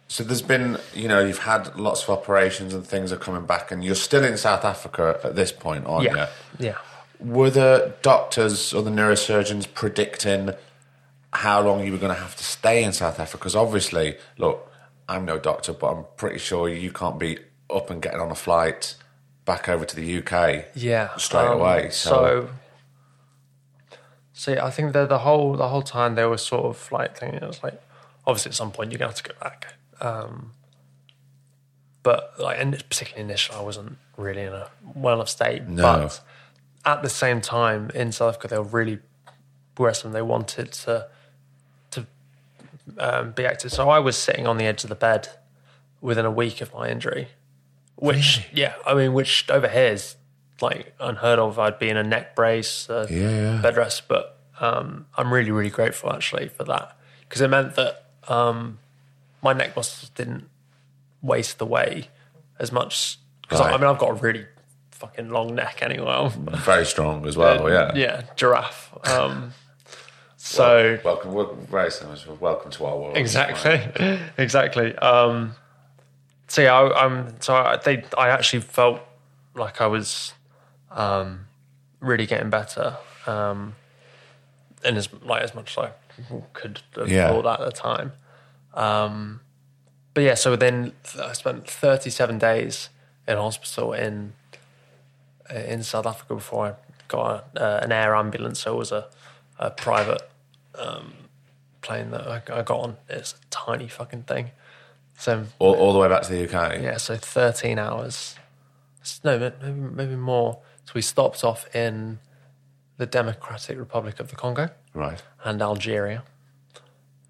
[0.09, 3.71] So there's been, you know, you've had lots of operations and things are coming back,
[3.73, 6.29] and you're still in South Africa at this point, aren't Yeah,
[6.59, 6.67] you?
[6.67, 6.77] yeah.
[7.19, 10.51] Were the doctors or the neurosurgeons predicting
[11.33, 13.39] how long you were going to have to stay in South Africa?
[13.39, 14.71] Because obviously, look,
[15.09, 17.39] I'm no doctor, but I'm pretty sure you can't be
[17.71, 18.97] up and getting on a flight
[19.45, 21.91] back over to the UK Yeah, straight um, away.
[21.91, 22.49] So,
[23.91, 23.97] So,
[24.33, 27.41] see, I think that the whole the whole time they were sort of like thinking
[27.43, 27.81] it was like,
[28.27, 29.75] obviously at some point you're gonna have to go back.
[30.01, 30.53] Um,
[32.03, 35.69] but like, and particularly initially, I wasn't really in a well enough state.
[35.69, 35.83] No.
[35.83, 36.21] But
[36.85, 38.99] at the same time, in South Africa, they were really
[39.79, 41.09] and They wanted to
[41.91, 42.07] to
[42.99, 43.73] um, be active.
[43.73, 45.29] So I was sitting on the edge of the bed
[46.01, 47.29] within a week of my injury,
[47.97, 50.17] which yeah, I mean, which over here is
[50.61, 51.59] like unheard of.
[51.59, 53.61] I'd be in a neck brace, uh, Yeah, yeah.
[53.63, 58.05] bed rest, but um, I'm really really grateful actually for that because it meant that
[58.29, 58.79] um,
[59.43, 60.49] my neck muscles didn't
[61.23, 62.09] waste away
[62.59, 63.19] as much.
[63.43, 63.75] Because I, Right.
[63.75, 64.47] I mean, I've got a really
[64.93, 66.07] fucking long neck anyway.
[66.11, 67.69] I'm- very strong as well.
[67.71, 67.93] yeah.
[67.95, 68.93] yeah, giraffe.
[69.09, 69.53] Um,
[70.37, 72.25] so Welcome, welcome, very.
[72.41, 73.17] Welcome to our world.
[73.17, 73.81] exactly,
[74.39, 74.95] exactly.
[74.97, 75.55] Um,
[76.53, 79.01] so yeah, I, I'm so I, they, I actually felt
[79.55, 80.35] like I was
[80.91, 81.47] um,
[81.99, 83.75] really getting better, um,
[84.85, 85.91] and as like as much as I
[86.53, 87.29] could have Yeah.
[87.29, 88.13] thought at the time.
[88.75, 89.41] Um,
[90.13, 92.91] but yeah, so then I spent 37 days
[93.27, 94.35] in hospital in
[95.49, 96.75] in South Africa before I
[97.09, 98.61] got a, uh, an air ambulance.
[98.61, 99.07] So it was a,
[99.59, 100.29] a private
[100.75, 101.15] um,
[101.81, 102.97] plane that I, I got on.
[103.09, 104.51] It's a tiny fucking thing.
[105.23, 106.83] So All, all the way back to the UK.
[106.83, 108.35] yeah, so 13 hours.
[109.23, 110.59] No, maybe, maybe more.
[110.85, 112.19] So we stopped off in
[112.97, 115.23] the Democratic Republic of the Congo Right.
[115.45, 116.25] and Algeria.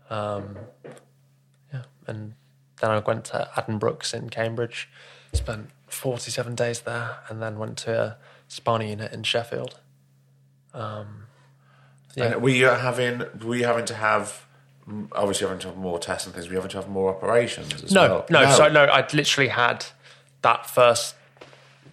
[0.09, 0.57] Um,
[1.71, 2.33] yeah, and
[2.81, 4.89] then I went to Addenbrooke's in Cambridge,
[5.35, 8.17] spent 47 days there, and then went to a
[8.49, 9.81] spinal unit in Sheffield.
[10.73, 11.25] Um,
[12.15, 13.23] yeah, And were you having?
[13.45, 14.47] Were you having to have?
[14.89, 16.47] Mm, Obviously, having to have more tests and things.
[16.49, 18.27] we you having to have more operations as no, well?
[18.45, 19.87] no, So no, I literally had
[20.43, 21.15] that first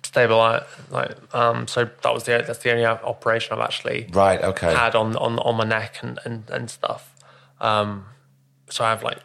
[0.04, 0.64] stabilize.
[0.90, 4.42] Like, um, so that was the that's the only operation I've actually Right.
[4.42, 4.74] Okay.
[4.74, 7.14] had on on on my neck and and, and stuff.
[7.62, 8.06] Um,
[8.70, 9.20] so I have like,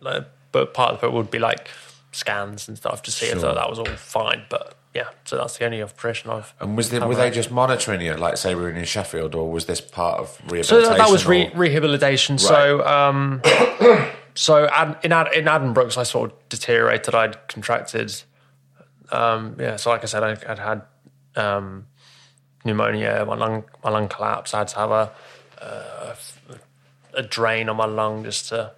[0.00, 1.68] like, but part of it would be like
[2.12, 3.54] scans and stuff to see if Sure.
[3.54, 4.44] that was all fine.
[4.48, 6.52] But yeah, so that's the only operation I've.
[6.58, 9.48] and was they, were they just monitoring you, like say we were in Sheffield, or
[9.48, 10.90] was this part of So rehabilitation?
[10.90, 12.36] that, that was re- rehabilitation.
[12.38, 13.40] So, um,
[14.34, 17.14] so Ad, in Ad, in Addenbrooke's, I sort of deteriorated.
[17.14, 18.12] I'd contracted,
[19.12, 19.76] um, yeah.
[19.76, 20.82] So, like I said, I, I'd had
[21.36, 21.86] um,
[22.64, 23.24] pneumonia.
[23.24, 24.52] My lung, my lung collapsed.
[24.52, 25.12] I had to have a
[25.62, 26.16] uh,
[27.14, 28.72] a drain on my lung just to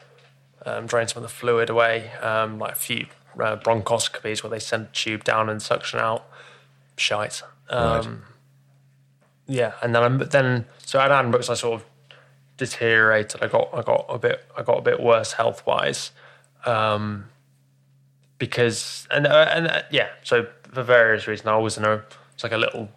[0.66, 2.10] um, drain some of the fluid away.
[2.20, 6.26] Um, like a few uh, bronchoscopies where they send a tube down and suction out
[6.96, 7.42] shite.
[7.68, 8.22] Um,
[9.46, 11.86] yeah, and then I'm then so at Addenbrooke's I sort of
[12.56, 13.42] deteriorated.
[13.42, 16.12] I got I got a bit I got a bit worse health wise,
[16.64, 17.26] um,
[18.38, 22.04] because and uh, and uh, yeah, so for various reasons I was in a
[22.34, 22.88] it's like a little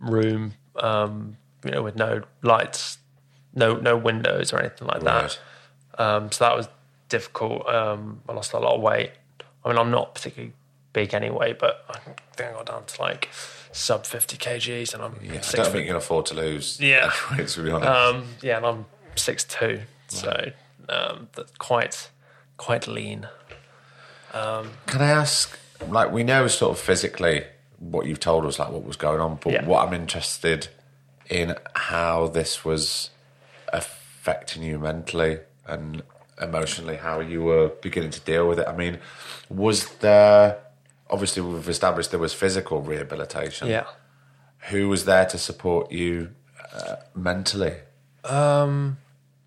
[0.00, 2.98] room um, you know, with no lights,
[3.54, 5.38] no no windows or anything like that.
[5.98, 6.68] Um, so that was
[7.08, 7.66] difficult.
[7.68, 9.12] Um, I lost a lot of weight.
[9.66, 10.52] I mean, I'm not particularly
[10.92, 13.28] big anyway, but I think I got down to like
[13.72, 16.78] sub 50 kgs, and I'm Yeah, I don't foot think you can afford to lose.
[16.80, 17.10] Yeah.
[17.36, 17.88] weight, to be honest.
[17.90, 18.86] um, yeah, and I'm
[19.16, 20.52] six two, so
[20.88, 22.10] um, that's quite
[22.56, 23.26] quite lean.
[24.32, 25.58] Can I ask,
[25.88, 27.44] like, we know sort of physically
[27.78, 29.64] what you've told us, like what was going on, but Yeah.
[29.64, 30.68] what I'm interested
[31.28, 33.10] in how this was
[33.72, 36.02] affecting you mentally and
[36.40, 38.66] emotionally, how you were beginning to deal with it.
[38.68, 38.98] I mean,
[39.48, 40.58] was there,
[41.10, 43.68] obviously, we've established there was physical rehabilitation.
[43.68, 43.84] Yeah,
[44.70, 46.30] Who was there to support you
[46.74, 47.74] uh, mentally?
[48.24, 48.98] um,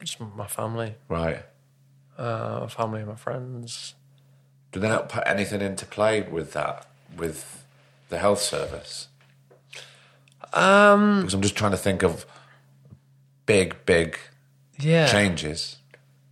[0.02, 1.44] just my family, Right.
[2.18, 3.94] uh, my family, and my friends.
[4.72, 6.86] Did they not put anything into play with that,
[7.18, 7.66] with
[8.10, 9.08] the health service?
[10.54, 12.26] Um, Because I'm just trying to think of
[13.46, 14.18] big, big
[14.80, 15.78] yeah, changes.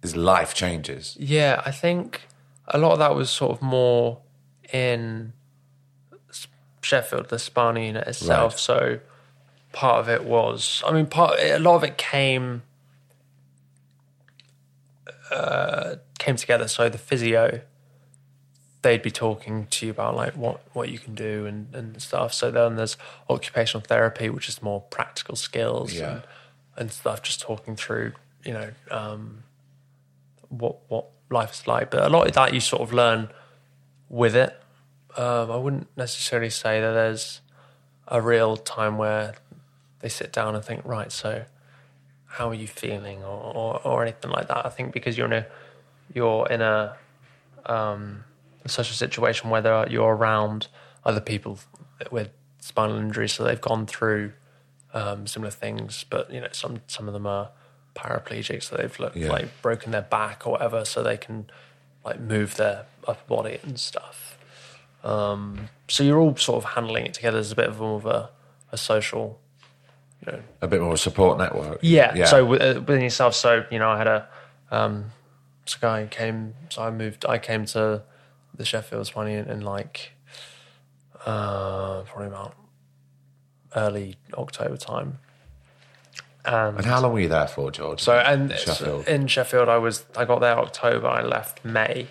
[0.02, 1.18] These life changes.
[1.20, 2.22] Yeah, I think
[2.68, 4.20] a lot of that was sort of more
[4.72, 5.34] in
[6.82, 8.54] Sheffield, the spinal unit itself.
[8.54, 8.60] Right.
[8.60, 9.00] So
[9.74, 12.62] part of it was, I mean, part a lot of it came
[15.32, 16.68] uh, came together.
[16.68, 17.62] So the physio,
[18.82, 22.34] they'd be talking to you about like what what you can do and and stuff.
[22.34, 22.98] So then there's
[23.30, 26.12] occupational therapy, which is more practical skills Yeah.
[26.12, 26.22] and,
[26.78, 27.22] and stuff.
[27.24, 28.14] Just talking through,
[28.46, 28.72] you know.
[28.92, 29.44] Um,
[30.50, 31.92] what what life's like.
[31.92, 33.30] But a lot of that you sort of learn
[34.10, 34.56] with it.
[35.16, 37.42] Um, I wouldn't necessarily say that there's
[38.08, 39.36] a real time where
[40.00, 41.46] they sit down and think, right, so
[42.26, 44.66] how are you feeling, or or, or anything like that.
[44.66, 45.48] I think because you're in a
[46.14, 46.96] you're in a
[47.66, 48.24] um,
[48.66, 50.68] social situation where you're around
[51.04, 51.60] other people
[52.12, 52.30] with
[52.60, 54.34] spinal injuries, so they've gone through
[54.94, 56.06] um, similar things.
[56.10, 57.50] But you know, some some of them are
[57.98, 59.32] paraplegic, so they've looked, Yeah.
[59.32, 61.50] like broken their back or whatever, so they can
[62.06, 64.38] like move their upper body and stuff.
[65.04, 68.06] Um, so you're all sort of handling it together as a bit of more of
[68.06, 68.30] a,
[68.72, 69.40] a social,
[70.26, 71.80] you know, A bit more of a support network.
[71.82, 72.14] yeah.
[72.16, 72.26] yeah.
[72.26, 74.28] So uh, within yourself, so you know, I had a
[74.72, 75.12] um,
[75.66, 76.54] this guy came.
[76.70, 77.26] So I moved.
[77.26, 78.04] I came to
[78.56, 80.12] the Sheffield Spine in, in like
[81.26, 82.56] uh, probably about
[83.76, 85.20] early October time.
[86.48, 88.02] And, And how long were you there for, George?
[88.02, 89.08] so and Sheffield.
[89.08, 91.08] in Sheffield, I was I got there October.
[91.08, 92.08] I left May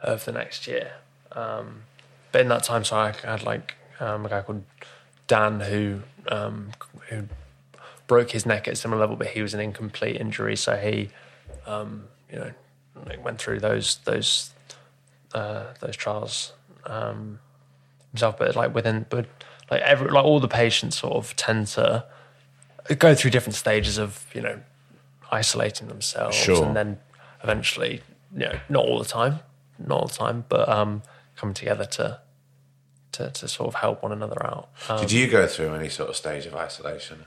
[0.00, 0.92] of the next year.
[1.32, 1.82] Um,
[2.30, 4.64] but in that time, so I had like um, a guy called
[5.26, 6.70] Dan who um,
[7.08, 7.24] who
[8.06, 10.56] broke his neck at a similar level, but he was an incomplete injury.
[10.56, 11.10] So he,
[11.66, 12.52] um, you know,
[13.22, 14.50] went through those those
[15.34, 16.52] uh, those trials
[16.86, 17.38] um,
[18.12, 18.38] himself.
[18.38, 19.26] But like within, but
[19.70, 22.04] like every like all the patients sort of tend to
[22.98, 24.60] go through different stages of you know
[25.30, 26.64] isolating themselves, Sure.
[26.64, 26.98] and then
[27.42, 28.02] eventually,
[28.34, 29.40] you know, not all the time,
[29.78, 31.02] not all the time, but um,
[31.36, 32.20] coming together to.
[33.16, 34.70] To, to sort of help one another out.
[34.88, 37.26] Um, Did you go through any sort of stage of isolation?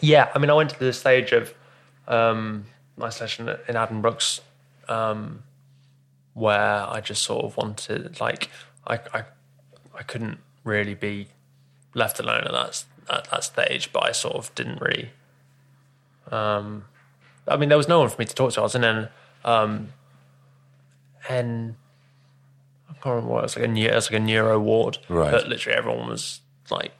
[0.00, 1.52] yeah, I mean, I went to the stage of
[2.08, 2.64] um,
[3.02, 4.40] isolation in Addenbrooke's,
[4.88, 5.42] um,
[6.32, 8.48] where I just sort of wanted, like,
[8.86, 9.24] I, I,
[9.94, 11.28] I couldn't really be
[11.92, 15.10] left alone at that at that stage, but I sort of didn't really.
[16.30, 16.84] Um,
[17.48, 18.60] I mean, there was no one for me to talk to.
[18.60, 19.08] I was in an,
[19.44, 19.88] um,
[21.28, 21.74] and
[22.88, 24.98] I can't remember what it was like a neuro, it was like a neuro ward,
[25.08, 25.30] Right.
[25.30, 26.40] But literally everyone was
[26.70, 26.92] like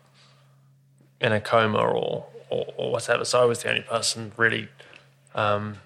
[1.20, 3.24] in a coma or, or, or whatever.
[3.24, 4.68] So I was the only person really
[5.34, 5.76] um,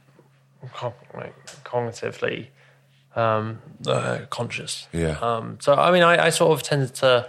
[1.15, 2.49] like cognitively
[3.15, 4.89] um, uh, conscious.
[4.93, 5.19] Yeah.
[5.21, 7.29] Um, so I mean, I, I sort of tended to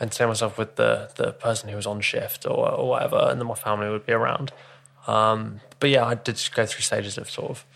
[0.00, 3.46] entertain myself with the the person who was on shift or, or whatever, and then
[3.46, 4.52] my family would be around.
[5.06, 7.66] Um, but yeah, I did go through stages of sort of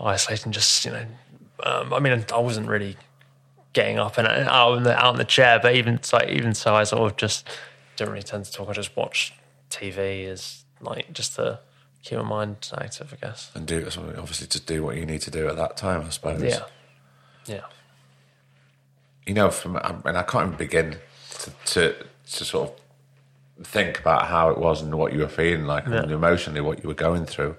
[0.00, 0.52] isolating.
[0.52, 1.06] Just you know,
[1.62, 2.96] um, I mean, I wasn't really
[3.72, 6.74] getting up and out in the out in the chair, but even so, even so,
[6.74, 7.48] I sort of just
[7.96, 8.68] didn't really tend to talk.
[8.68, 9.34] I just watched
[9.70, 11.60] TV as like just to
[12.02, 13.50] keep my mind active, I guess.
[13.54, 16.42] And do obviously to do what you need to do at that time, I suppose.
[16.42, 16.64] Yeah,
[17.46, 17.62] yeah.
[19.26, 20.96] You know, from and I can't even begin
[21.40, 21.94] to, to
[22.32, 26.10] to sort of think about how it was and what you were feeling like and
[26.10, 27.56] emotionally what you were going through.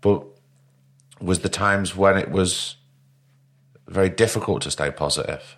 [0.00, 0.24] But
[1.20, 2.76] was the times when it was
[3.88, 5.56] very difficult to stay positive?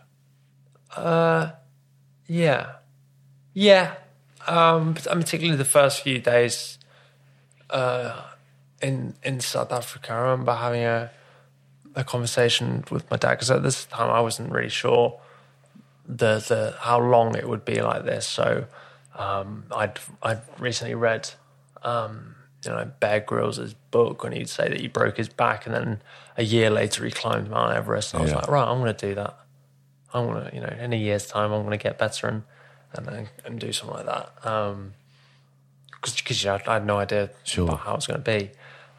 [0.96, 1.50] Uh,
[2.26, 2.72] Yeah,
[3.52, 3.94] yeah.
[4.46, 6.78] Um, particularly the first few days
[7.70, 8.22] uh,
[8.80, 10.12] in in South Africa.
[10.12, 11.10] I remember having a
[11.94, 15.20] a conversation with my dad because at this time I wasn't really sure
[16.06, 18.26] the the how long it would be like this.
[18.26, 18.66] So
[19.16, 21.30] um, I'd I'd recently read
[21.82, 25.74] um, you know, Bear Grylls' book when he'd say that he broke his back and
[25.74, 26.02] then
[26.36, 28.14] a year later he climbed Mount Everest.
[28.14, 28.36] I was Yeah.
[28.36, 29.36] like, right, I'm going to do that.
[30.14, 32.42] I'm going to, you know, in a year's time, I'm going to get better and
[32.94, 34.46] and, and, and do something like that.
[34.48, 34.92] Um,
[35.90, 37.64] because you know, I had no idea Sure.
[37.64, 38.50] about how it was going to be.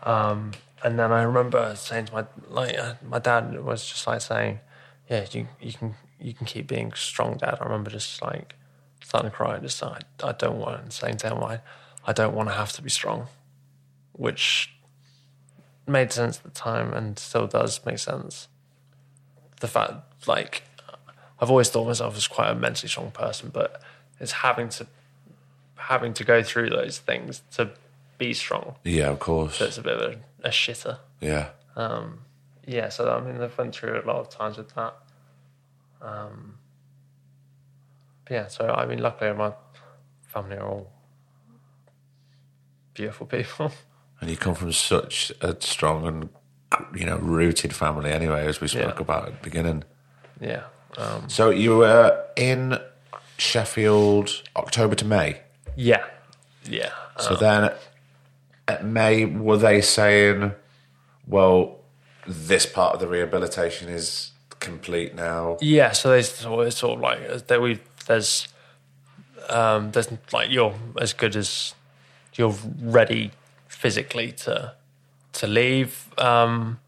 [0.03, 0.51] Um,
[0.83, 4.59] and then I remember saying to my like uh, my dad was just like saying,
[5.09, 8.55] "Yeah, you you can you can keep being strong, Dad." I remember just like
[9.03, 11.59] starting to cry, and just I I don't want and saying to him, I
[12.05, 13.27] I don't want to have to be strong,
[14.13, 14.73] which
[15.85, 18.47] made sense at the time and still does make sense.
[19.59, 20.63] The fact like
[21.39, 23.81] I've always thought myself as quite a mentally strong person, but
[24.19, 24.87] it's having to
[25.75, 27.71] having to go through those things to
[28.17, 28.75] be strong.
[28.83, 29.57] Yeah, of course.
[29.57, 30.99] So it's a bit of a, a shitter.
[31.19, 31.49] Yeah.
[31.75, 32.19] Um,
[32.65, 34.95] yeah, so I mean, I've went through a lot of times with that.
[36.03, 36.55] Um,
[38.29, 39.53] yeah, so I mean, luckily my
[40.27, 40.91] family are all
[42.93, 43.71] beautiful people.
[44.21, 46.29] And you come from such a strong and
[46.95, 49.01] you know rooted family anyway, as we spoke Yeah.
[49.01, 49.83] about at the beginning.
[50.39, 50.63] yeah,
[50.97, 52.79] um, So you were in
[53.37, 55.41] Sheffield October to May.
[55.75, 56.05] yeah,
[56.69, 56.91] yeah.
[57.19, 57.71] So then
[58.69, 60.53] at May, were they saying,
[61.27, 61.79] well,
[62.25, 64.31] this part of the rehabilitation is
[64.63, 65.57] complete now?
[65.61, 68.47] Yeah, so there's sort of, like there we there's
[69.49, 71.75] um there's like you're as good as
[72.35, 73.31] you're ready
[73.67, 74.73] physically to
[75.33, 76.07] to leave.
[76.17, 76.79] Um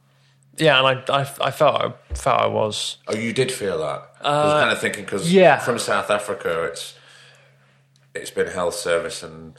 [0.58, 4.10] yeah, and I I, I felt I felt I was Oh, you did feel that?
[4.22, 5.60] I was kind of thinking because yeah.
[5.60, 6.96] from South Africa, it's
[8.16, 9.54] it's been health service and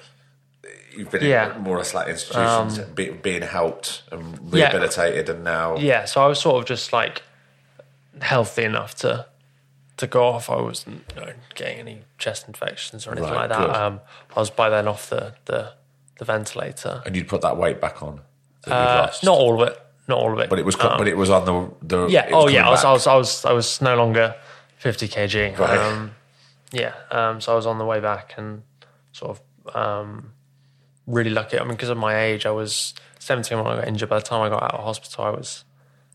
[0.96, 1.48] you've been Yeah.
[1.48, 4.64] Um, in more or less like institutions be, being helped and Yeah.
[4.68, 6.06] rehabilitated, and now yeah.
[6.06, 7.22] So I was sort of just like
[8.20, 9.26] healthy enough to
[9.98, 10.50] to go off.
[10.50, 13.70] I wasn't you know, getting any chest infections or anything Right, like that.
[13.76, 14.00] Um,
[14.36, 15.72] I was by then off the the,
[16.18, 17.02] the ventilator.
[17.06, 18.20] and you'd put that weight back on
[18.66, 19.78] Uh, not all of it.
[20.08, 20.48] Not all of it.
[20.50, 22.28] but it was Um, but it was on the the Yeah.
[22.32, 22.66] Oh, yeah.
[22.68, 24.34] I was, I was, I was, I was no longer
[24.78, 25.58] 50 kg.
[25.58, 25.78] Right.
[25.78, 26.14] Um,
[26.72, 26.92] yeah.
[27.10, 28.62] Um, so I was on the way back and
[29.12, 30.32] sort of um,
[31.06, 31.58] really lucky.
[31.58, 34.08] I mean, because of my age, I was 17 when I got injured.
[34.08, 35.64] By the time I got out of hospital, I was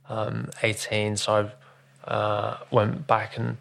[0.07, 1.17] um, 18.
[1.17, 1.51] So I
[2.05, 3.57] uh, went back and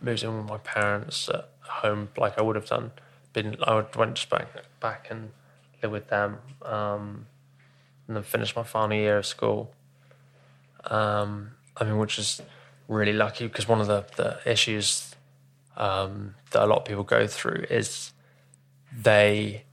[0.00, 2.92] moved in with my parents at home, like I would have done.
[3.32, 4.48] Been, I would, went just back
[4.80, 5.30] back and
[5.82, 7.26] lived with them, um,
[8.06, 9.72] and then finished my final year of school.
[10.84, 12.42] Um, I mean, which is
[12.88, 15.14] really lucky because one of the, the issues
[15.76, 18.12] um, that a lot of people go through is
[18.94, 19.64] they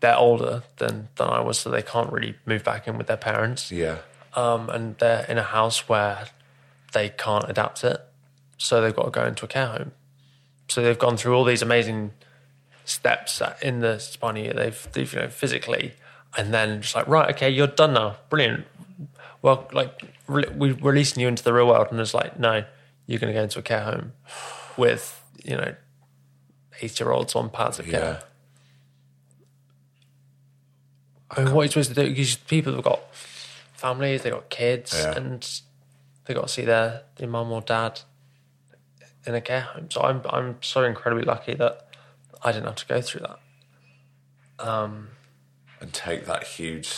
[0.00, 3.16] they're older than than I was, so they can't really move back in with their
[3.16, 3.98] parents, yeah.
[4.34, 6.26] um, and they're in a house where
[6.92, 8.00] they can't adapt it,
[8.56, 9.92] so they've got to go into a care home.
[10.68, 12.12] So they've gone through all these amazing
[12.84, 14.52] steps in the spinal year.
[14.54, 15.94] They've, they've you know physically,
[16.36, 18.66] and then just like right, okay, you're done now, brilliant.
[19.42, 22.64] Well, like re- we're releasing you into the real world, and it's like no,
[23.06, 24.12] you're going to go into a care home
[24.76, 25.74] with you know
[26.82, 27.98] eight year olds on pads of Yeah.
[27.98, 28.22] care.
[31.30, 32.08] I mean, what are you supposed to do?
[32.08, 33.00] Because people have got
[33.74, 35.14] families, they've got kids, Yeah.
[35.16, 35.60] and
[36.28, 38.00] they got to see their, their mum or dad
[39.26, 39.90] in a care home.
[39.90, 41.88] So I'm I'm so incredibly lucky that
[42.42, 43.38] I didn't have to go through that.
[44.64, 45.08] Um,
[45.80, 46.88] and take that huge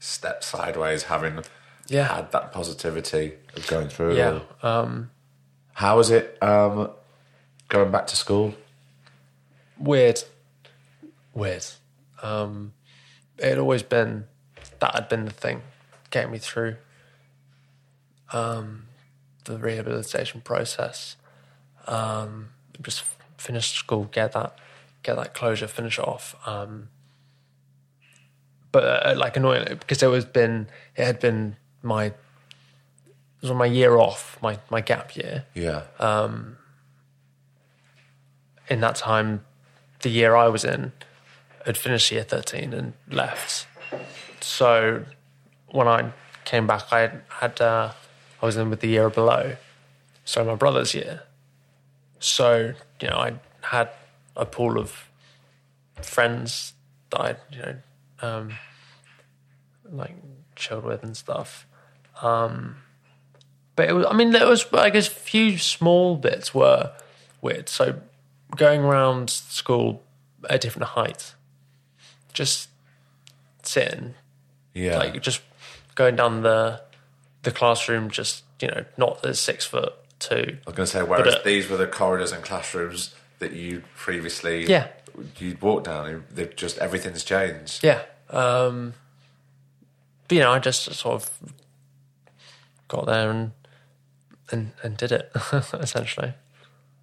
[0.00, 1.42] step sideways, having
[1.86, 2.08] Yeah.
[2.16, 4.16] had that positivity of going through it.
[4.16, 4.40] Yeah.
[4.62, 5.10] Um,
[5.74, 6.90] How was it um,
[7.68, 8.54] going back to school?
[9.78, 10.22] weird.
[11.34, 11.64] Weird.
[12.22, 12.72] Um,
[13.38, 14.24] it had always been
[14.80, 15.62] that had been the thing
[16.10, 16.76] getting me through
[18.34, 18.86] um,
[19.44, 21.16] the rehabilitation process.
[21.86, 22.50] Um,
[22.82, 23.04] just
[23.38, 24.58] finish school, get that,
[25.02, 26.34] get that closure, finish it off.
[26.46, 26.88] Um,
[28.72, 30.66] but uh, like annoyingly, because it was been,
[30.96, 32.14] it had been my, it
[33.40, 35.44] was on my year off, my my gap year.
[35.54, 35.82] Yeah.
[38.68, 39.44] in that time,
[40.00, 40.92] the year I was in,
[41.64, 43.66] had finished year 13 and left.
[44.40, 45.04] So
[45.68, 46.12] when I
[46.44, 47.92] came back, I had, had uh,
[48.44, 49.56] I was in with the year below,
[50.26, 51.22] so my brother's year.
[52.18, 53.88] So you know, I had
[54.36, 55.08] a pool of
[56.02, 56.74] friends
[57.08, 57.76] that I you know,
[58.20, 58.52] um,
[59.90, 60.14] like
[60.56, 61.66] chilled with and stuff.
[62.20, 62.76] Um,
[63.76, 66.92] but it was, I mean, there was, I guess, a few small bits were
[67.40, 67.70] weird.
[67.70, 67.98] So
[68.54, 70.02] going around school
[70.50, 71.32] at a different height,
[72.34, 72.68] just
[73.62, 74.16] sitting,
[74.74, 74.98] yeah.
[74.98, 75.40] like just
[75.94, 76.83] going down the
[77.44, 80.58] the classroom, just you know, not at six foot two.
[80.66, 83.82] I was going to say, whereas uh, these were the corridors and classrooms that you
[83.96, 84.88] previously Yeah.
[85.38, 87.82] you'd walk down, they've just everything's changed.
[87.84, 88.02] Yeah.
[88.30, 88.94] Um,
[90.28, 91.30] but, you know, I just sort of
[92.88, 93.52] got there and
[94.50, 95.30] and, and did it
[95.74, 96.34] essentially.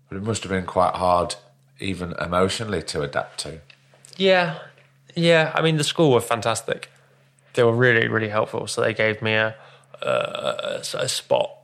[0.10, 1.36] But it must have been quite hard,
[1.80, 3.62] even emotionally, to adapt to.
[4.18, 4.60] Yeah,
[5.16, 5.52] yeah.
[5.56, 6.90] I mean, the school were fantastic.
[7.54, 8.68] They were really, really helpful.
[8.68, 9.56] So they gave me a
[10.02, 11.58] a, a spot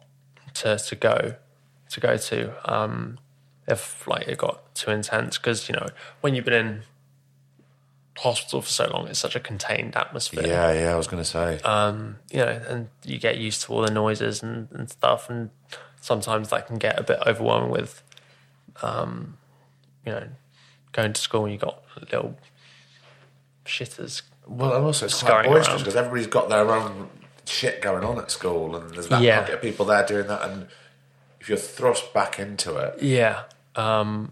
[0.56, 1.36] to to go
[1.90, 3.20] to go to um,
[3.68, 5.88] if like it got too intense because you know
[6.22, 6.84] when you've been in
[8.18, 10.46] hospital for so long, it's such a contained atmosphere.
[10.46, 10.94] Yeah, yeah.
[10.94, 11.60] I was going to say.
[11.60, 15.50] Um, you know, and you get used to all the noises and, and stuff, and
[16.02, 18.04] sometimes that can get a bit overwhelming with,
[18.82, 19.38] um,
[20.06, 20.28] you know,
[20.92, 22.38] going to school and you got little
[23.66, 24.22] shitters.
[24.48, 27.10] well, and also it's quite boisterous because everybody's got their own
[27.48, 29.40] shit going on at school, and there's that Yeah.
[29.42, 30.42] pocket of people there doing that.
[30.44, 30.68] And
[31.40, 33.44] if you're thrust back into it, Yeah.
[33.76, 34.32] Um,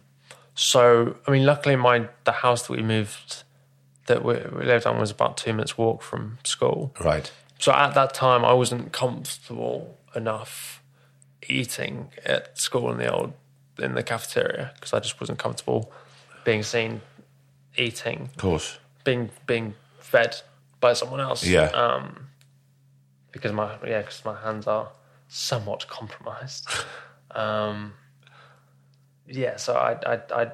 [0.55, 3.43] so I mean, luckily, my the house that we moved
[4.07, 6.93] that we, we lived on was about two minutes walk from school.
[6.99, 7.32] right?
[7.57, 10.82] So at that time, I wasn't comfortable enough
[11.47, 13.34] eating at school in the old
[13.80, 15.91] in the cafeteria because I just wasn't comfortable
[16.43, 17.01] being seen
[17.78, 18.78] eating, Of course.
[19.03, 20.41] being being fed
[20.80, 21.43] by someone else.
[21.45, 21.66] Yeah.
[21.72, 22.28] Um,
[23.36, 24.90] because my yeah, because my hands are
[25.28, 26.68] somewhat compromised.
[27.32, 27.94] um,
[29.28, 30.52] yeah, so I, I I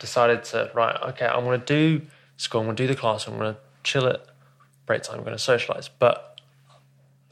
[0.00, 0.96] decided to right.
[1.10, 2.06] Okay, I'm going to do
[2.36, 2.62] school.
[2.62, 3.28] I'm to do the class.
[3.28, 4.26] I'm going to chill at
[4.86, 5.18] break time.
[5.18, 5.88] I'm going to socialize.
[5.88, 6.40] But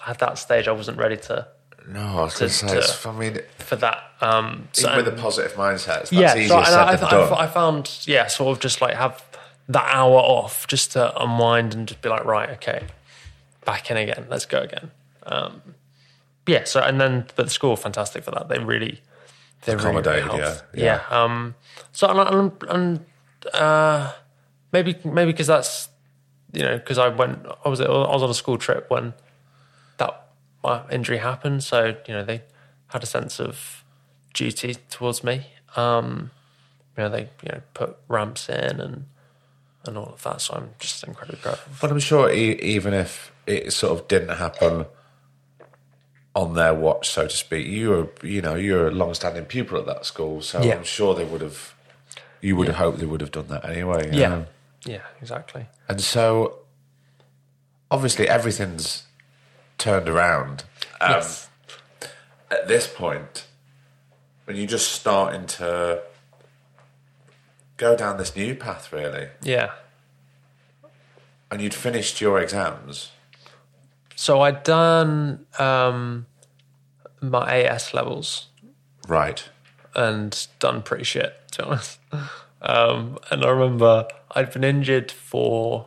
[0.07, 1.49] at that stage, I wasn't ready to
[1.89, 2.81] No, I was going to say.
[2.81, 4.05] to- I mean, for that.
[4.21, 7.05] Um, so- even with a positive mindset, that's yeah, easier so, and said I, than
[7.05, 7.33] I, done.
[7.33, 9.25] I, I found yeah, sort of just like have
[9.69, 12.87] that hour off just to unwind and just be like, right, okay,
[13.69, 14.91] back in again, let's go again.
[15.25, 15.61] Um,
[16.47, 18.49] yeah, so and then but the school fantastic for that.
[18.49, 19.03] They really
[19.65, 20.65] they really, really Accommodated, helped.
[20.75, 21.23] yeah, yeah.
[21.23, 21.55] Um,
[21.93, 24.13] so and, and, and uh,
[24.73, 25.91] maybe maybe because that's
[26.55, 29.13] you know because I went I was I was on a school trip when
[29.99, 30.29] that
[30.65, 31.63] my injury happened.
[31.63, 32.45] So you know they
[32.87, 33.85] had a sense of
[34.33, 35.47] duty towards me.
[35.77, 36.31] Um,
[36.97, 39.05] you know they you know put ramps in and
[39.85, 40.41] and all of that.
[40.41, 41.73] So I'm just incredibly grateful.
[41.81, 44.87] But I'm sure e- even if it sort of didn't happen
[46.35, 49.87] on their watch, so to speak, you were, you know, you're a long-standing pupil at
[49.87, 50.75] that school, so Yeah.
[50.77, 51.75] I'm sure they would have,
[52.41, 54.11] you would have hoped they would have done that anyway.
[54.13, 54.47] Yeah, know?
[54.85, 55.67] yeah, exactly.
[55.89, 56.61] And so,
[57.91, 59.05] obviously, everything's
[59.79, 60.65] turned around.
[61.01, 61.49] Um, yes.
[62.51, 63.47] At this point,
[64.45, 66.03] when you're just starting to
[67.79, 69.71] go down this new path, really, Yeah.
[71.51, 73.11] and you'd finished your exams.
[74.15, 76.27] So I'd done um,
[77.23, 78.49] my AS levels
[79.07, 79.49] Right.
[79.95, 81.99] and done pretty shit, to be honest.
[82.61, 85.87] Um, and I remember I'd been injured for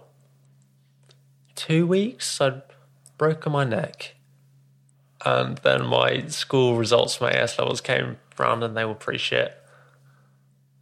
[1.55, 2.39] two weeks.
[2.39, 2.61] I'd
[3.17, 4.15] broken my neck.
[5.25, 9.61] And then my school results my AS levels came round and they were pretty shit.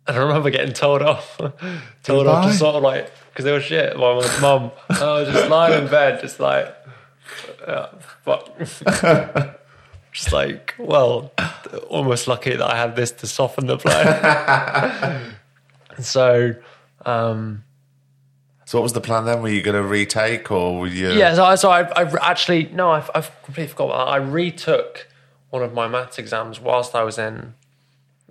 [0.10, 1.38] And I remember getting told off,
[2.04, 4.72] told off to sort of like, because they were shit by my mum.
[4.90, 6.76] I was just lying in bed, just like,
[7.68, 7.90] yeah,
[8.24, 8.58] fuck.
[10.12, 11.32] just like, well,
[11.90, 15.22] almost lucky that I had this to soften the blow.
[16.02, 16.56] so,
[17.06, 17.64] um,
[18.66, 19.44] So, what was the plan then?
[19.44, 21.12] Were you going to retake, or were you?
[21.12, 24.12] yeah, so, I, so I, I actually, no, I've, I've completely forgot about that.
[24.14, 25.08] I retook
[25.52, 27.54] one of my maths exams whilst I was in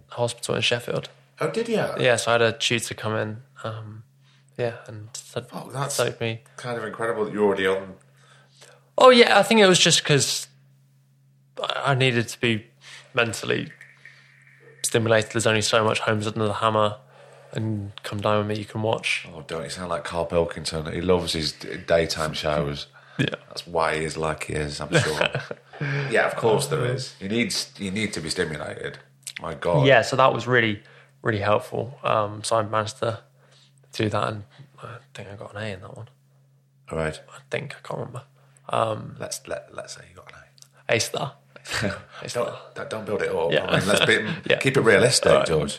[0.08, 1.08] hospital in Sheffield.
[1.41, 1.76] Oh, did you?
[1.99, 4.03] Yeah, so I had a tutor come in, um,
[4.57, 6.43] yeah, and said, Oh, that's me.
[6.57, 7.95] kind of incredible that you're already on.
[8.97, 10.49] Oh yeah, I think it was just because
[11.62, 12.66] I I needed to be
[13.14, 13.70] mentally
[14.82, 15.32] stimulated.
[15.32, 16.97] There's only so much Homes Under the Hammer
[17.53, 19.26] and Come Dine with Me you can watch.
[19.32, 20.93] Oh, don't you sound like Carl Pilkington?
[20.93, 22.86] He loves his daytime shows.
[23.18, 24.80] Yeah, That's why he is like he is.
[24.80, 25.28] I'm sure.
[26.11, 27.14] yeah, of course there is.
[27.20, 28.99] You need you need to be stimulated.
[29.41, 29.86] My God.
[29.86, 30.03] yeah.
[30.03, 30.82] So that was really,
[31.22, 31.98] really helpful.
[32.02, 33.20] Um, so I managed to
[33.92, 34.44] do that, and
[34.82, 36.08] I think I got an A in that one.
[36.90, 37.20] All right.
[37.30, 38.22] I think I can't remember.
[39.18, 40.38] Let's let let's say you got an
[40.88, 41.34] A star.
[42.22, 42.28] A.
[42.28, 42.58] Star.
[42.74, 43.52] don't don't build it up.
[43.52, 43.66] Yeah.
[43.66, 44.56] I mean, let's be, Yeah.
[44.58, 45.78] keep it realistic, Alright, George.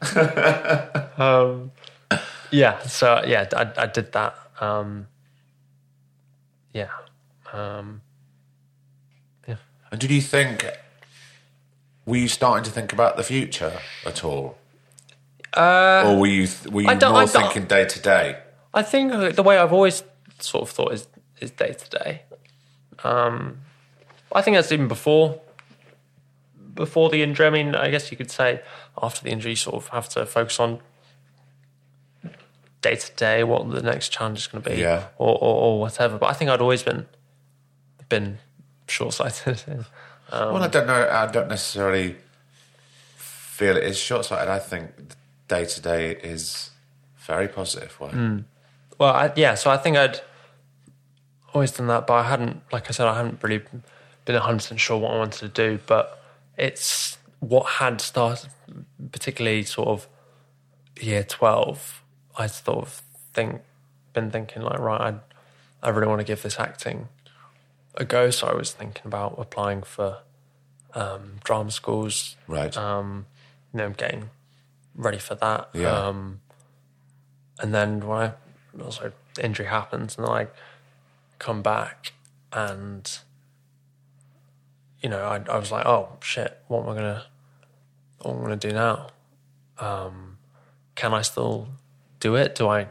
[1.18, 1.70] um,
[2.50, 4.34] yeah, so yeah, I, I did that.
[4.60, 5.06] Um,
[6.72, 6.88] yeah.
[7.52, 8.02] Um,
[9.90, 10.66] And did you think?
[12.04, 14.58] Were you starting to think about the future at all,
[15.58, 18.38] uh, or were you th- were you more thinking day to day?
[18.72, 20.02] I think the way I've always
[20.38, 21.08] sort of thought is
[21.40, 22.22] is day to day.
[23.04, 23.58] Um,
[24.32, 25.40] I think that's even before
[26.74, 27.46] before the injury.
[27.46, 28.60] I mean, I guess you could say
[29.02, 30.80] after the injury, you sort of have to focus on
[32.82, 35.08] day to day what the next challenge is going to be, Yeah.
[35.18, 36.18] or, or or whatever.
[36.18, 37.06] But I think I'd always been
[38.08, 38.38] been
[38.86, 39.62] short sighted.
[40.32, 41.08] well, I don't know.
[41.10, 42.16] I don't necessarily
[43.16, 44.48] feel it is short sighted.
[44.48, 44.90] I think
[45.48, 46.70] day to day is
[47.16, 47.98] very positive.
[48.00, 48.44] Way.
[48.98, 49.54] Well, I, yeah.
[49.54, 50.20] So I think I'd
[51.54, 53.62] always done that, but I hadn't, like I said, I hadn't really
[54.24, 55.78] been hundred percent sure what I wanted to do.
[55.86, 56.22] But
[56.56, 58.50] it's what had started,
[59.12, 60.08] particularly sort of
[61.00, 62.02] year twelve.
[62.36, 63.62] I sort of think,
[64.12, 65.00] been thinking like, right,
[65.82, 67.08] I, I really want to give this acting
[67.96, 68.30] a go.
[68.30, 70.18] So I was thinking about applying for
[70.94, 72.76] um, drama schools, Right.
[72.76, 73.26] um,
[73.72, 74.30] you know, getting
[74.98, 75.70] ready for that.
[75.72, 75.90] Yeah.
[76.08, 76.40] Um,
[77.60, 78.32] and then when I
[78.84, 80.48] also injury happens, and I
[81.38, 82.12] come back,
[82.52, 83.18] and
[85.02, 87.24] you know, I, I was like, oh shit, what am I gonna,
[88.20, 89.06] what am I gonna do now?
[89.78, 90.38] Um,
[90.96, 91.68] can I still
[92.20, 92.54] do it?
[92.56, 92.88] Do I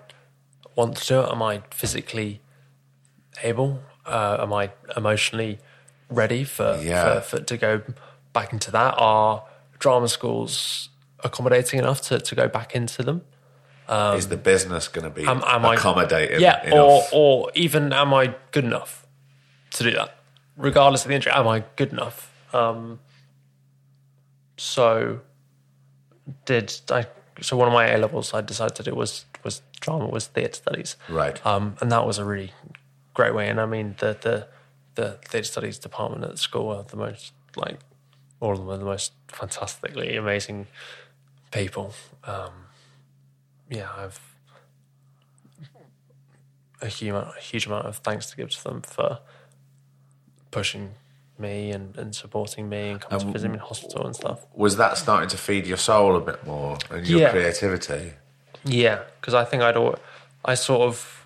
[0.76, 1.30] want to do it?
[1.30, 2.40] Am I physically
[3.44, 3.82] able?
[4.06, 5.60] Uh, am I emotionally
[6.10, 7.20] ready for, Yeah.
[7.20, 7.82] for, for to go
[8.32, 8.96] back into that?
[8.98, 9.44] Are
[9.80, 10.88] drama schools
[11.24, 13.22] accommodating enough to, to go back into them?
[13.90, 16.42] is the business going to be Am, am I accommodating?
[16.42, 16.76] Yeah, enough?
[16.76, 19.08] or or even am I good enough
[19.72, 20.18] to do that,
[20.58, 21.32] regardless of the injury?
[21.34, 22.30] Am I good enough?
[22.54, 23.00] Um,
[24.58, 25.22] so
[26.46, 27.06] did I?
[27.42, 30.98] So one of my A levels I decided it was was drama was theatre studies,
[31.08, 31.44] Right.
[31.46, 32.52] Um, and that was a really
[33.14, 33.48] great way.
[33.48, 34.48] And I mean the the
[34.96, 37.80] the theatre studies department at school are the most like
[38.40, 40.68] all of them are the most fantastically amazing
[41.52, 41.94] people.
[42.24, 42.52] Um,
[43.70, 44.20] yeah, I've
[46.82, 49.20] a huge amount, a huge amount of thanks to give to them for
[50.52, 50.92] pushing
[51.40, 54.46] me and, and supporting me and coming to visit me in hospital and stuff.
[54.54, 57.32] was that starting to feed your soul a bit more and your Yeah.
[57.32, 58.14] creativity?
[58.64, 59.96] Yeah, because I think I'd all,
[60.46, 61.26] I sort of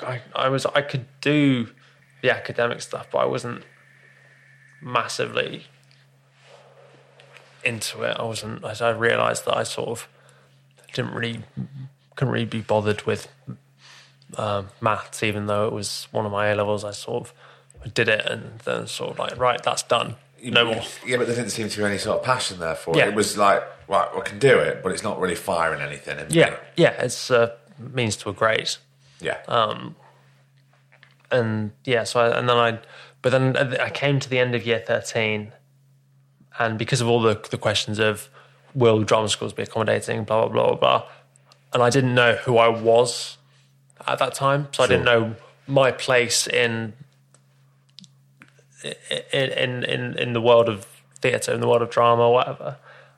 [0.00, 1.68] I I was I could do
[2.22, 3.62] the academic stuff, but I wasn't
[4.82, 5.66] massively
[7.66, 8.16] into it.
[8.18, 8.64] I wasn't.
[8.64, 10.08] I, I realised that I sort of
[10.94, 11.40] didn't really
[12.14, 13.28] couldn't really be bothered with
[14.36, 16.84] um, maths, even though it was one of my A levels.
[16.84, 20.16] I sort of did it and then sort of like right, that's done.
[20.42, 20.82] No more.
[21.04, 22.98] Yeah, but there didn't seem to be any sort of passion there for it.
[22.98, 23.08] Yeah.
[23.08, 26.18] It was like, right, I can do it, but it's not really firing anything.
[26.18, 26.34] In me.
[26.34, 28.70] Yeah, yeah, it's a means to a grade.
[29.20, 29.38] yeah.
[29.48, 29.96] Um.
[31.30, 32.78] and yeah, so I, and then I,
[33.22, 35.52] but then I came to the end of year thirteen,
[36.58, 38.28] and because of all the the questions of
[38.74, 41.08] will drama schools be accommodating, blah blah blah blah, blah
[41.72, 43.36] and I didn't know who I was
[44.06, 45.36] at that time, so I didn't know
[45.66, 46.94] my place in
[49.32, 50.86] in in in, the world of
[51.16, 52.76] theatre, in the world of drama, whatever.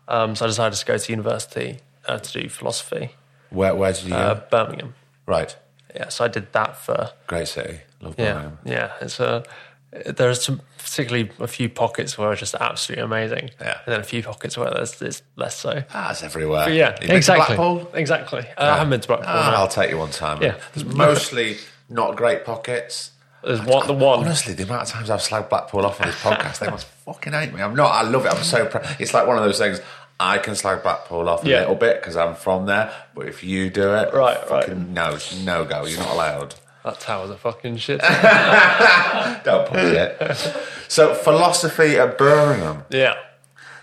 [0.09, 3.15] Um, so I decided to go to university uh, to do philosophy,
[3.51, 4.43] where, where did you uh, go?
[4.51, 4.95] Birmingham.
[5.27, 5.57] Right.
[5.95, 7.81] Yeah, so I did that for Great city.
[8.01, 8.59] Love yeah, Birmingham.
[8.65, 8.93] yeah.
[9.01, 9.45] It's a
[9.91, 13.51] there's some particularly a few pockets where are just absolutely amazing.
[13.61, 13.79] Yeah.
[13.85, 15.83] and then a few pockets where there's, there's less so.
[15.93, 16.65] Ah, it's everywhere.
[16.67, 17.91] But yeah, You been to exactly, Blackpool?
[17.95, 18.41] exactly.
[18.57, 19.29] Uh, I haven't been to Blackpool.
[19.31, 19.57] Ah, no.
[19.59, 20.43] I'll take you one time.
[20.43, 20.57] Yeah.
[20.75, 21.57] There's mostly
[21.89, 23.13] not great pockets.
[23.43, 24.21] There's one, the one.
[24.21, 27.33] Honestly, the amount of times I've slagged Blackpool off on this podcast, they must fucking
[27.33, 27.63] hate me.
[27.63, 27.93] I'm not.
[27.93, 28.33] I love it.
[28.33, 28.85] I'm so proud.
[28.99, 29.81] It's like one of those things.
[30.21, 31.61] I can slag Blackpool off a Yeah.
[31.61, 34.77] little bit because I'm from there, but if you do it, Right, right.
[34.77, 35.87] no, no go.
[35.87, 36.55] You're not allowed.
[36.85, 38.01] That tower's a fucking shit.
[39.45, 40.57] Don't push it.
[40.89, 42.85] so philosophy at Birmingham.
[42.91, 43.15] yeah.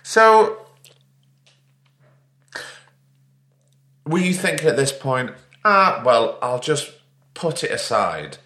[0.04, 0.66] So,
[4.06, 5.32] were you thinking at this point?
[5.64, 6.92] Ah, well, I'll just
[7.34, 8.38] put it aside.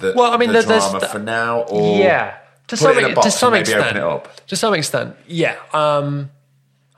[0.00, 2.38] The, Well, I mean, the there- there's drama for now, or yeah.
[2.68, 3.80] To some, it in a box to some extent.
[3.82, 4.46] open it up.
[4.46, 5.56] To some extent, yeah.
[5.72, 6.30] Um,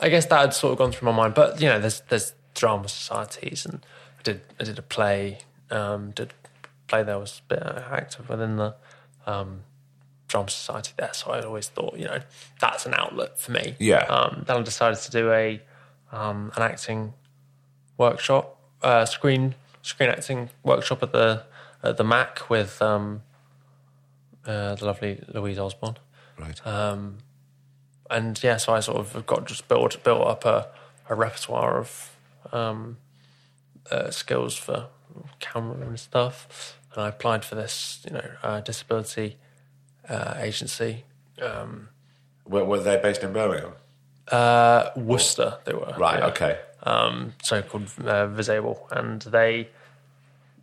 [0.00, 2.32] I guess that had sort of gone through my mind, but you know, there's there's
[2.54, 3.80] drama societies, and
[4.18, 5.38] I did I did a play.
[5.70, 6.34] Um, did
[6.90, 8.74] play there was a bit active within the
[9.26, 9.60] um,
[10.28, 12.20] drama society there, so I always thought you know
[12.60, 13.76] that's an outlet for me.
[13.78, 14.04] Yeah.
[14.04, 15.60] Um, then I decided to do a
[16.12, 17.14] um, an acting
[17.96, 21.44] workshop, uh, screen screen acting workshop at the
[21.82, 23.22] at the Mac with um,
[24.46, 25.96] uh, the lovely Louise Osborne
[26.38, 26.60] Right.
[28.10, 30.68] and yeah, so I sort of got just built built up a,
[31.08, 32.16] a repertoire of
[32.52, 32.96] um,
[33.90, 34.86] uh, skills for
[35.38, 39.36] camera and stuff, and I applied for this, you know, uh, disability
[40.08, 41.04] uh, agency,
[42.46, 43.72] were, were they based in Birmingham?
[44.30, 45.58] uh, Worcester.
[45.64, 46.18] They were Right.
[46.20, 46.26] yeah.
[46.26, 46.58] Okay.
[46.84, 49.68] um, so called uh, Visable, and they.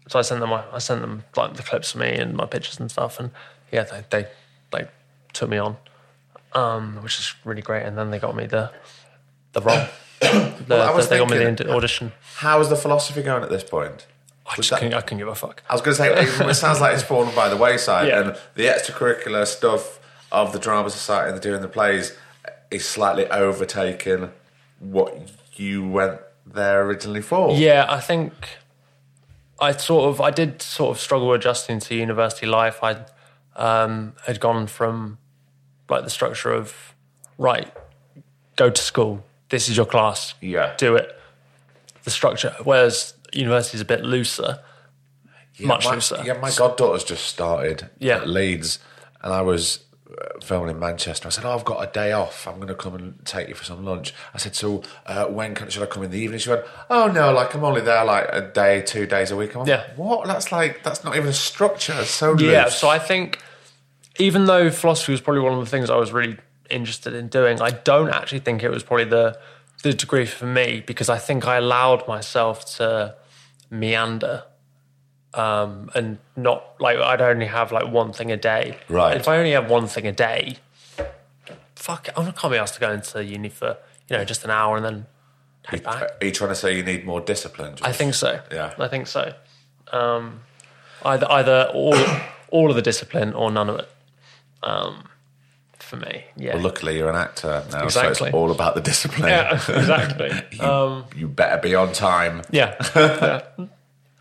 [0.08, 0.54] So I sent them.
[0.54, 3.32] I sent them like the clips of me and my pictures and stuff, and
[3.72, 4.28] yeah, they they,
[4.72, 4.88] they
[5.34, 5.76] took me on,
[6.54, 7.84] um, which is really great.
[7.86, 8.72] And then they got me the
[9.52, 9.86] the role.
[10.22, 12.14] the, Well, I was the- they got me the audition.
[12.38, 14.08] How's the philosophy going at this point?
[14.50, 15.62] I just that- couldn't, I couldn't give a fuck.
[15.70, 18.22] I was going to say, it, sounds like it's fallen by the wayside, Yeah.
[18.22, 20.00] and the extracurricular stuff
[20.32, 22.16] of the drama society and doing the plays
[22.72, 24.32] is slightly overtaking
[24.80, 25.18] what
[25.56, 27.52] you went there originally for.
[27.56, 28.34] Yeah, I think
[29.60, 32.80] I sort of I did sort of struggle adjusting to university life.
[32.84, 33.06] I
[33.56, 35.18] um, had gone from
[35.90, 36.94] like the structure of
[37.38, 37.72] right,
[38.56, 39.24] go to school.
[39.50, 40.34] This is your class.
[40.42, 40.74] Yeah.
[40.78, 41.14] do it.
[42.04, 44.60] The structure, whereas university is a bit looser.
[45.56, 46.22] Yeah, much my, looser.
[46.24, 48.18] Yeah, my goddaughter's just started Yeah.
[48.18, 48.80] at Leeds,
[49.24, 51.28] and I was uh, filming in Manchester.
[51.28, 52.48] I said, "Oh, I've got a day off.
[52.48, 55.56] I'm going to come and take you for some lunch." I said, "So uh, when
[55.56, 58.06] can, should I come in the evening?" She went, "Oh no, like I'm only there
[58.06, 59.84] like a day, two days a week." I'm like, Yeah.
[59.96, 60.28] "What?
[60.28, 61.94] That's like that's not even a structure.
[62.00, 63.40] It's so loose." Yeah, so I think
[64.20, 66.38] even though philosophy was probably one of the things I was really
[66.70, 69.40] interested in doing, I don't actually think it was probably the
[69.84, 73.16] the degree for me because I think I allowed myself to
[73.70, 74.44] meander
[75.34, 78.78] um, and not like I'd only have like one thing a day.
[78.90, 79.16] Right.
[79.16, 80.58] If I only have one thing a day,
[81.76, 83.78] fuck, it, I can't be asked to go into uni for
[84.10, 85.06] you know just an hour and then
[85.66, 86.12] head back.
[86.22, 87.76] Are you trying to say you need more discipline?
[87.82, 88.42] I think so.
[88.52, 88.74] Yeah.
[88.80, 89.34] I think so.
[89.92, 90.42] Um,
[91.06, 91.96] either either all
[92.50, 93.90] all of the discipline or none of it.
[94.64, 95.08] Um,
[95.88, 96.54] for me, yeah.
[96.56, 99.30] Well, luckily you're an actor now, so it's all about the discipline.
[99.30, 100.32] yeah, exactly.
[100.52, 102.42] you, you better be on time.
[102.52, 103.42] yeah, yeah.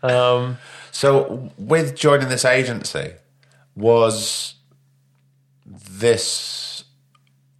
[0.03, 0.57] Um,
[0.91, 3.13] So, with joining this agency,
[3.75, 4.55] was
[5.65, 6.83] this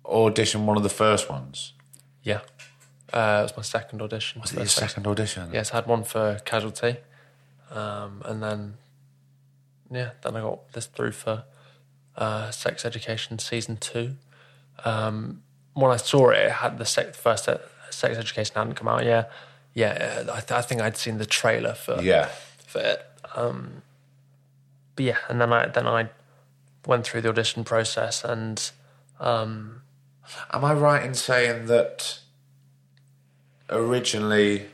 [0.06, 1.74] audition one of the first ones?
[2.24, 2.40] yeah.
[3.14, 4.42] Uh, it was my second audition.
[4.42, 5.50] Was it your second audition?
[5.54, 6.98] Yes, I had one for Casualty,
[7.72, 8.74] um, and then
[9.90, 11.46] yeah, then I got this through for
[12.18, 14.16] uh, Sex Education season two.
[14.86, 15.42] Um,
[15.74, 17.60] when I saw it, it had the sec- first se-
[17.92, 19.06] Sex Education hadn't come out.
[19.06, 19.26] Yeah,
[19.74, 20.24] yeah.
[20.32, 22.30] I, th- I think I'd seen the trailer for Yeah.
[22.66, 23.06] for it.
[23.36, 23.82] Um,
[24.96, 26.10] but yeah, and then I then I
[26.86, 28.72] went through the audition process and
[29.20, 29.82] um,
[30.52, 32.20] Am I right in saying that
[33.70, 34.68] originally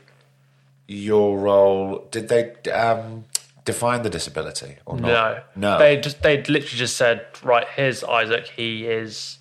[0.86, 3.24] your role did they um,
[3.64, 5.56] define the disability or no, not?
[5.56, 5.72] No.
[5.72, 5.78] no.
[5.78, 9.38] they just they literally just said right here's Isaac, he is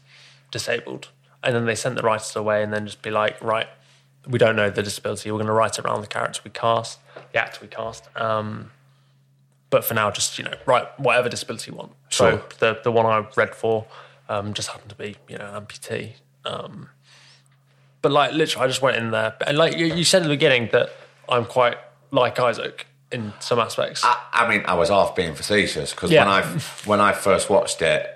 [0.51, 1.09] disabled,
[1.43, 3.67] and then they sent the writers away and then just be like right,
[4.27, 6.99] we don't know the disability, we're going to write it around the character we cast,
[7.31, 8.07] the actor we cast.
[8.15, 8.71] Um,
[9.69, 11.93] but for now, just you know, write whatever disability you want.
[12.09, 12.31] Sure.
[12.31, 13.87] So the the one I read for
[14.29, 16.13] um, just happened to be you know an amputee.
[16.45, 16.89] Um,
[18.01, 20.29] but like literally, I just went in there and like you, you said at the
[20.29, 20.91] beginning that
[21.27, 21.77] I'm quite
[22.11, 24.01] like Isaac in some aspects.
[24.03, 26.25] I, I mean, I was half being facetious because Yeah.
[26.25, 26.41] when I
[26.85, 28.07] when I first watched it,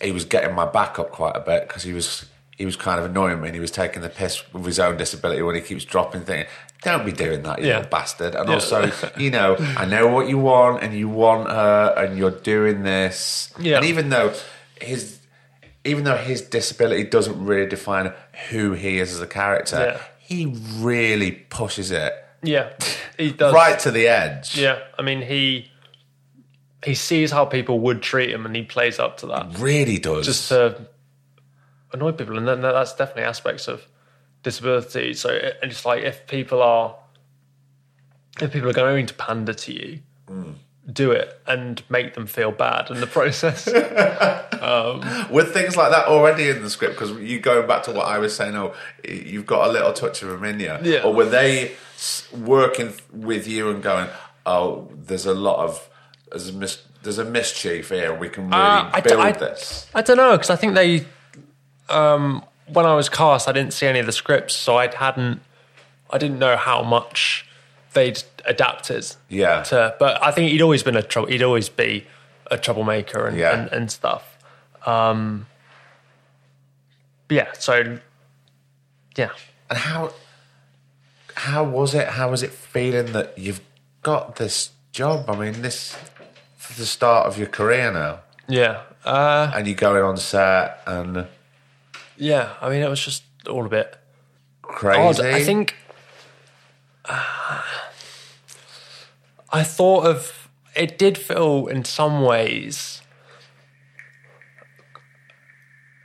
[0.00, 2.26] he was getting my back up quite a bit because he was
[2.56, 4.96] he was kind of annoying me and he was taking the piss with his own
[4.96, 6.46] disability when he keeps dropping things.
[6.82, 7.76] Don't be doing that, you Yeah.
[7.78, 8.34] little bastard.
[8.34, 8.54] And Yeah.
[8.54, 12.82] also, you know, I know what you want and you want her and you're doing
[12.82, 13.52] this.
[13.58, 13.76] Yeah.
[13.76, 14.34] And even though
[14.80, 15.18] his
[15.84, 18.12] even though his disability doesn't really define
[18.50, 20.00] who he is as a character, Yeah.
[20.18, 22.12] he really pushes it
[22.42, 22.70] yeah,
[23.18, 23.52] he does.
[23.54, 24.56] right to the edge.
[24.56, 25.70] Yeah, I mean he
[26.84, 30.26] he sees how people would treat him and he plays up to that Really does.
[30.26, 30.86] just to
[31.92, 33.86] annoy people, and then that's definitely aspects of
[34.42, 35.14] disability.
[35.14, 36.96] So it- it's like if people are
[38.40, 40.00] if people are going to pander to you.
[40.28, 40.54] Mm.
[40.92, 43.68] Do it and make them feel bad in the process.
[44.62, 45.00] Um,
[45.32, 48.18] with things like that already in the script because you going back to what I
[48.18, 48.74] was saying oh
[49.04, 51.02] you've got a little touch of him in you Yeah.
[51.02, 51.72] or were they
[52.32, 54.08] working with you and going
[54.46, 55.88] oh there's a lot of
[56.30, 59.32] there's a, mis- there's a mischief here we can really Uh, I d- build I-
[59.32, 61.04] this I don't know because I think they,
[61.88, 65.42] um, when I was cast, I didn't see any of the scripts, so I hadn't,
[66.10, 67.46] I didn't know how much
[67.92, 69.04] they'd adapted.
[69.28, 69.62] Yeah.
[69.64, 71.28] To, but I think he'd always been a trouble.
[71.28, 72.06] He'd always be
[72.50, 73.52] a troublemaker and Yeah.
[73.60, 74.38] and, and stuff.
[74.86, 75.46] Um,
[77.28, 77.52] yeah.
[77.58, 77.98] So
[79.16, 79.30] yeah.
[79.68, 80.12] and how
[81.34, 83.60] how was it how was it feeling that you've
[84.02, 85.96] got this job I mean this
[86.70, 88.82] is the start of your career now Yeah.
[89.04, 91.26] Uh, and you're going on set and
[92.16, 92.54] yeah.
[92.60, 93.96] I mean, it was just all a bit
[94.62, 95.20] crazy odd.
[95.20, 95.74] I think
[97.04, 97.62] uh,
[99.52, 103.02] I thought of it did feel in some ways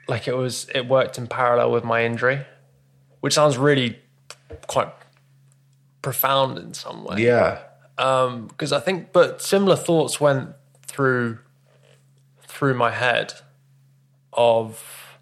[0.08, 2.46] like it was it worked in parallel with my injury,
[3.20, 4.00] which sounds really
[4.68, 4.90] quite
[6.02, 7.18] profound in some way.
[7.24, 7.60] yeah
[7.96, 10.52] Because I think, but similar thoughts went
[10.86, 11.40] through
[12.44, 13.34] through my head
[14.34, 15.18] of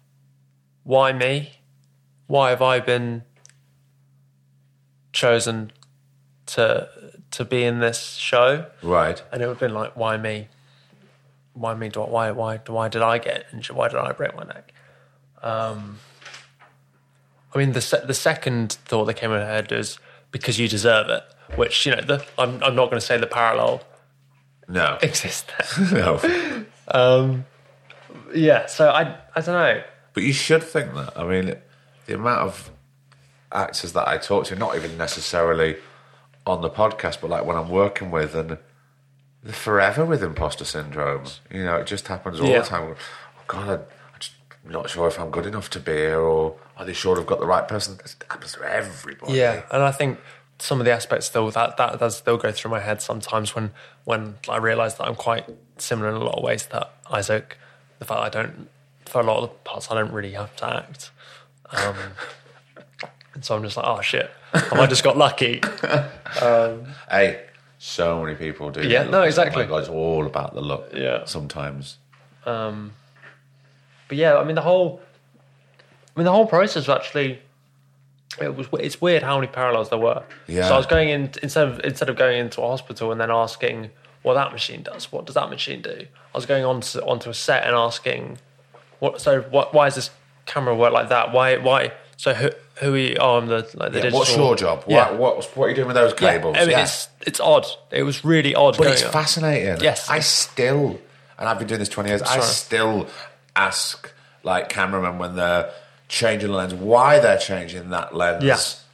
[0.84, 1.52] why me?
[2.28, 3.22] why have I been
[5.12, 5.72] chosen
[6.46, 6.88] to
[7.30, 8.66] to be in this show?
[8.82, 9.22] Right.
[9.32, 10.48] And it would have been like, why me?
[11.54, 11.88] Why me?
[11.88, 13.76] Do I, why why why did I get injured?
[13.76, 14.72] Why did I break my neck?
[15.42, 15.98] Um,
[17.54, 19.98] I mean, the se- the second thought that came in my head is
[20.30, 21.22] because you deserve it.
[21.56, 23.82] Which you know, the, I'm I'm not going to say the parallel
[24.68, 24.98] No.
[25.02, 25.44] exists
[25.90, 25.92] there.
[25.92, 26.64] no.
[26.88, 27.44] Um,
[28.34, 29.82] yeah, so I I don't know.
[30.12, 31.16] But you should think that.
[31.16, 31.54] I mean,
[32.06, 32.70] the amount of
[33.52, 35.76] actors that I talk to, not even necessarily
[36.46, 38.58] on the podcast, but like when I'm working with, and
[39.42, 41.24] they're forever with imposter syndrome.
[41.50, 42.60] You know, it just happens all Yeah.
[42.60, 42.94] the time.
[42.94, 43.84] Oh God, I,
[44.66, 47.26] I'm not sure if I'm good enough to be here, or are they sure I've
[47.26, 47.98] got the right person?
[48.04, 49.34] It happens to everybody.
[49.34, 50.18] Yeah, and I think
[50.58, 53.70] some of the aspects still that that does still go through my head sometimes when
[54.04, 55.44] when I realise that I'm quite
[55.78, 57.58] similar in a lot of ways to Isaac.
[58.00, 58.68] The fact I don't
[59.04, 61.10] for a lot of the parts I don't really have to act,
[61.70, 61.94] um,
[63.34, 65.60] and so I'm just like, oh shit, have I just got lucky?
[67.08, 67.44] Hey,
[67.78, 68.86] so many people do.
[68.86, 69.62] Yeah, no, exactly.
[69.62, 70.90] Oh my God, it's all about the look.
[70.92, 71.24] Yeah.
[71.24, 71.98] Sometimes.
[74.08, 75.00] But yeah, I mean the whole,
[76.14, 77.40] I mean the whole process actually.
[78.40, 78.66] It was.
[78.74, 80.22] It's weird how many parallels there were.
[80.46, 80.68] Yeah.
[80.68, 83.30] So I was going in instead of instead of going into a hospital and then
[83.30, 83.90] asking
[84.22, 85.10] what that machine does.
[85.10, 86.04] What does that machine do?
[86.34, 88.38] I was going on to, onto a set and asking,
[88.98, 89.20] what?
[89.22, 89.72] So what?
[89.72, 90.10] Why is this
[90.44, 91.32] camera work like that?
[91.32, 91.56] Why?
[91.56, 91.92] Why?
[92.18, 92.50] So who?
[92.80, 93.16] Who are you?
[93.18, 94.18] Oh, I'm the like the Yeah, digital.
[94.18, 94.84] what's your job?
[94.86, 95.12] Yeah.
[95.12, 96.56] What, what, what are you doing with those Yeah, cables?
[96.58, 96.82] I mean, Yeah.
[96.82, 97.64] it's it's odd.
[97.90, 98.76] It was really odd.
[98.76, 99.12] But it's on.
[99.12, 99.80] fascinating.
[99.82, 100.10] Yes.
[100.10, 100.98] I still,
[101.38, 103.08] and I've been doing this 20 years, I still
[103.56, 104.12] ask
[104.42, 105.70] like cameramen when they're
[106.08, 108.44] changing the lens, why they're changing that lens.
[108.44, 108.54] Yeah.
[108.54, 108.84] f-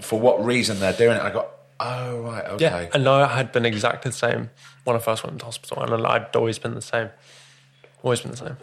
[0.00, 1.22] For what reason they're doing it.
[1.22, 1.46] I go,
[1.78, 2.64] oh, right, okay.
[2.64, 4.50] Yeah, and I had been exactly the same
[4.84, 7.10] when I first went into hospital, and I'd always been the same.
[8.02, 8.56] Always been the same.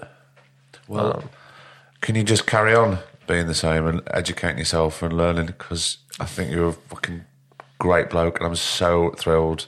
[0.87, 1.29] well, um,
[2.01, 5.45] can you just carry on being the same and educating yourself and learning?
[5.47, 7.23] Because I think you're a fucking
[7.79, 9.67] great bloke, and I'm so thrilled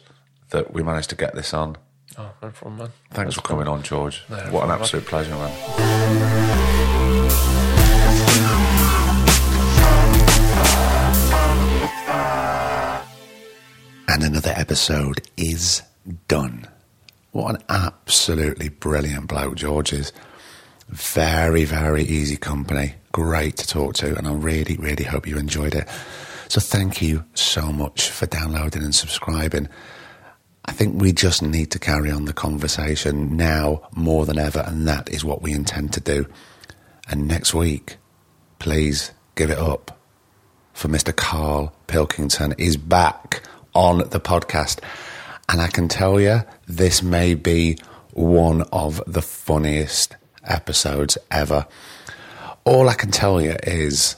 [0.49, 1.77] that we managed to get this on.
[2.17, 2.89] Oh, no problem, man.
[3.11, 4.23] Thanks for coming on, George.
[4.29, 4.81] No what an problem.
[4.81, 6.65] absolute pleasure, man.
[14.07, 15.81] And another episode is
[16.27, 16.67] done.
[17.31, 20.13] What an absolutely brilliant bloke George is.
[20.87, 22.95] Very, very easy company.
[23.11, 24.15] Great to talk to.
[24.17, 25.89] And I really, really hope you enjoyed it.
[26.47, 29.67] So thank you so much for downloading and subscribing.
[30.67, 34.63] I think we just need to carry on the conversation now more than ever.
[34.65, 36.25] And that is what we intend to do.
[37.07, 37.97] And next week,
[38.59, 39.99] please give it up
[40.73, 41.15] for Mr.
[41.15, 43.43] Carl Pilkington is back
[43.73, 44.79] on the podcast.
[45.47, 47.77] And I can tell you, this may be
[48.11, 51.67] one of the funniest episodes ever.
[52.63, 54.15] All I can tell you is,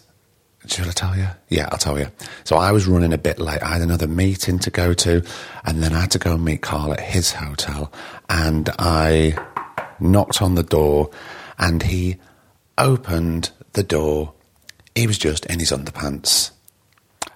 [0.71, 1.27] should I tell you?
[1.49, 2.07] Yeah, I'll tell you.
[2.43, 3.61] So I was running a bit late.
[3.61, 5.23] I had another meeting to go to,
[5.65, 7.91] and then I had to go and meet Carl at his hotel.
[8.29, 9.37] And I
[9.99, 11.09] knocked on the door,
[11.57, 12.17] and he
[12.77, 14.33] opened the door.
[14.95, 16.51] He was just in his underpants.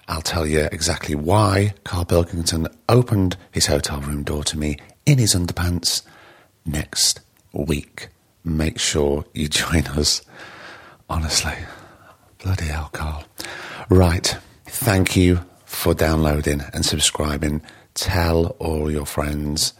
[0.08, 4.76] I'll tell you exactly why Carl Pilkington opened his hotel room door to me
[5.06, 6.02] in his underpants
[6.66, 7.20] next
[7.52, 8.08] week.
[8.44, 10.22] Make sure you join us.
[11.08, 11.54] Honestly,
[12.42, 13.24] bloody hell, Carl.
[13.88, 14.36] Right.
[14.66, 17.62] Thank you for downloading and subscribing.
[17.94, 19.74] Tell all your friends.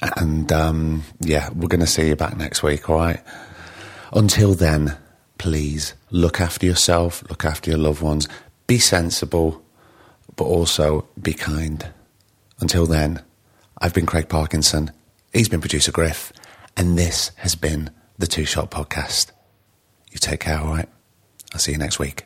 [0.00, 3.20] And um, yeah, we're going to see you back next week, all right?
[4.12, 4.96] Until then,
[5.38, 8.28] please look after yourself, look after your loved ones,
[8.66, 9.62] be sensible,
[10.36, 11.86] but also be kind.
[12.60, 13.22] Until then,
[13.78, 14.90] I've been Craig Parkinson,
[15.32, 16.32] he's been producer Griff,
[16.76, 19.30] and this has been the Two Shot Podcast.
[20.10, 20.88] You take care, all right?
[21.52, 22.24] I'll see you next week.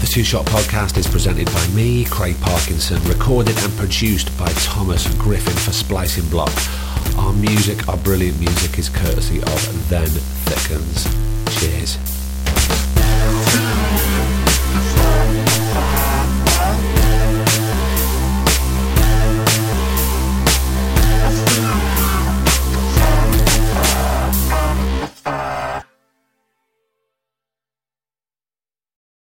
[0.00, 5.06] The Two Shot Podcast is presented by me, Craig Parkinson, recorded and produced by Thomas
[5.14, 6.52] Griffin for Splicing Block.
[7.16, 11.06] Our music, our brilliant music, is courtesy of Then Thickens.
[11.60, 12.09] Cheers.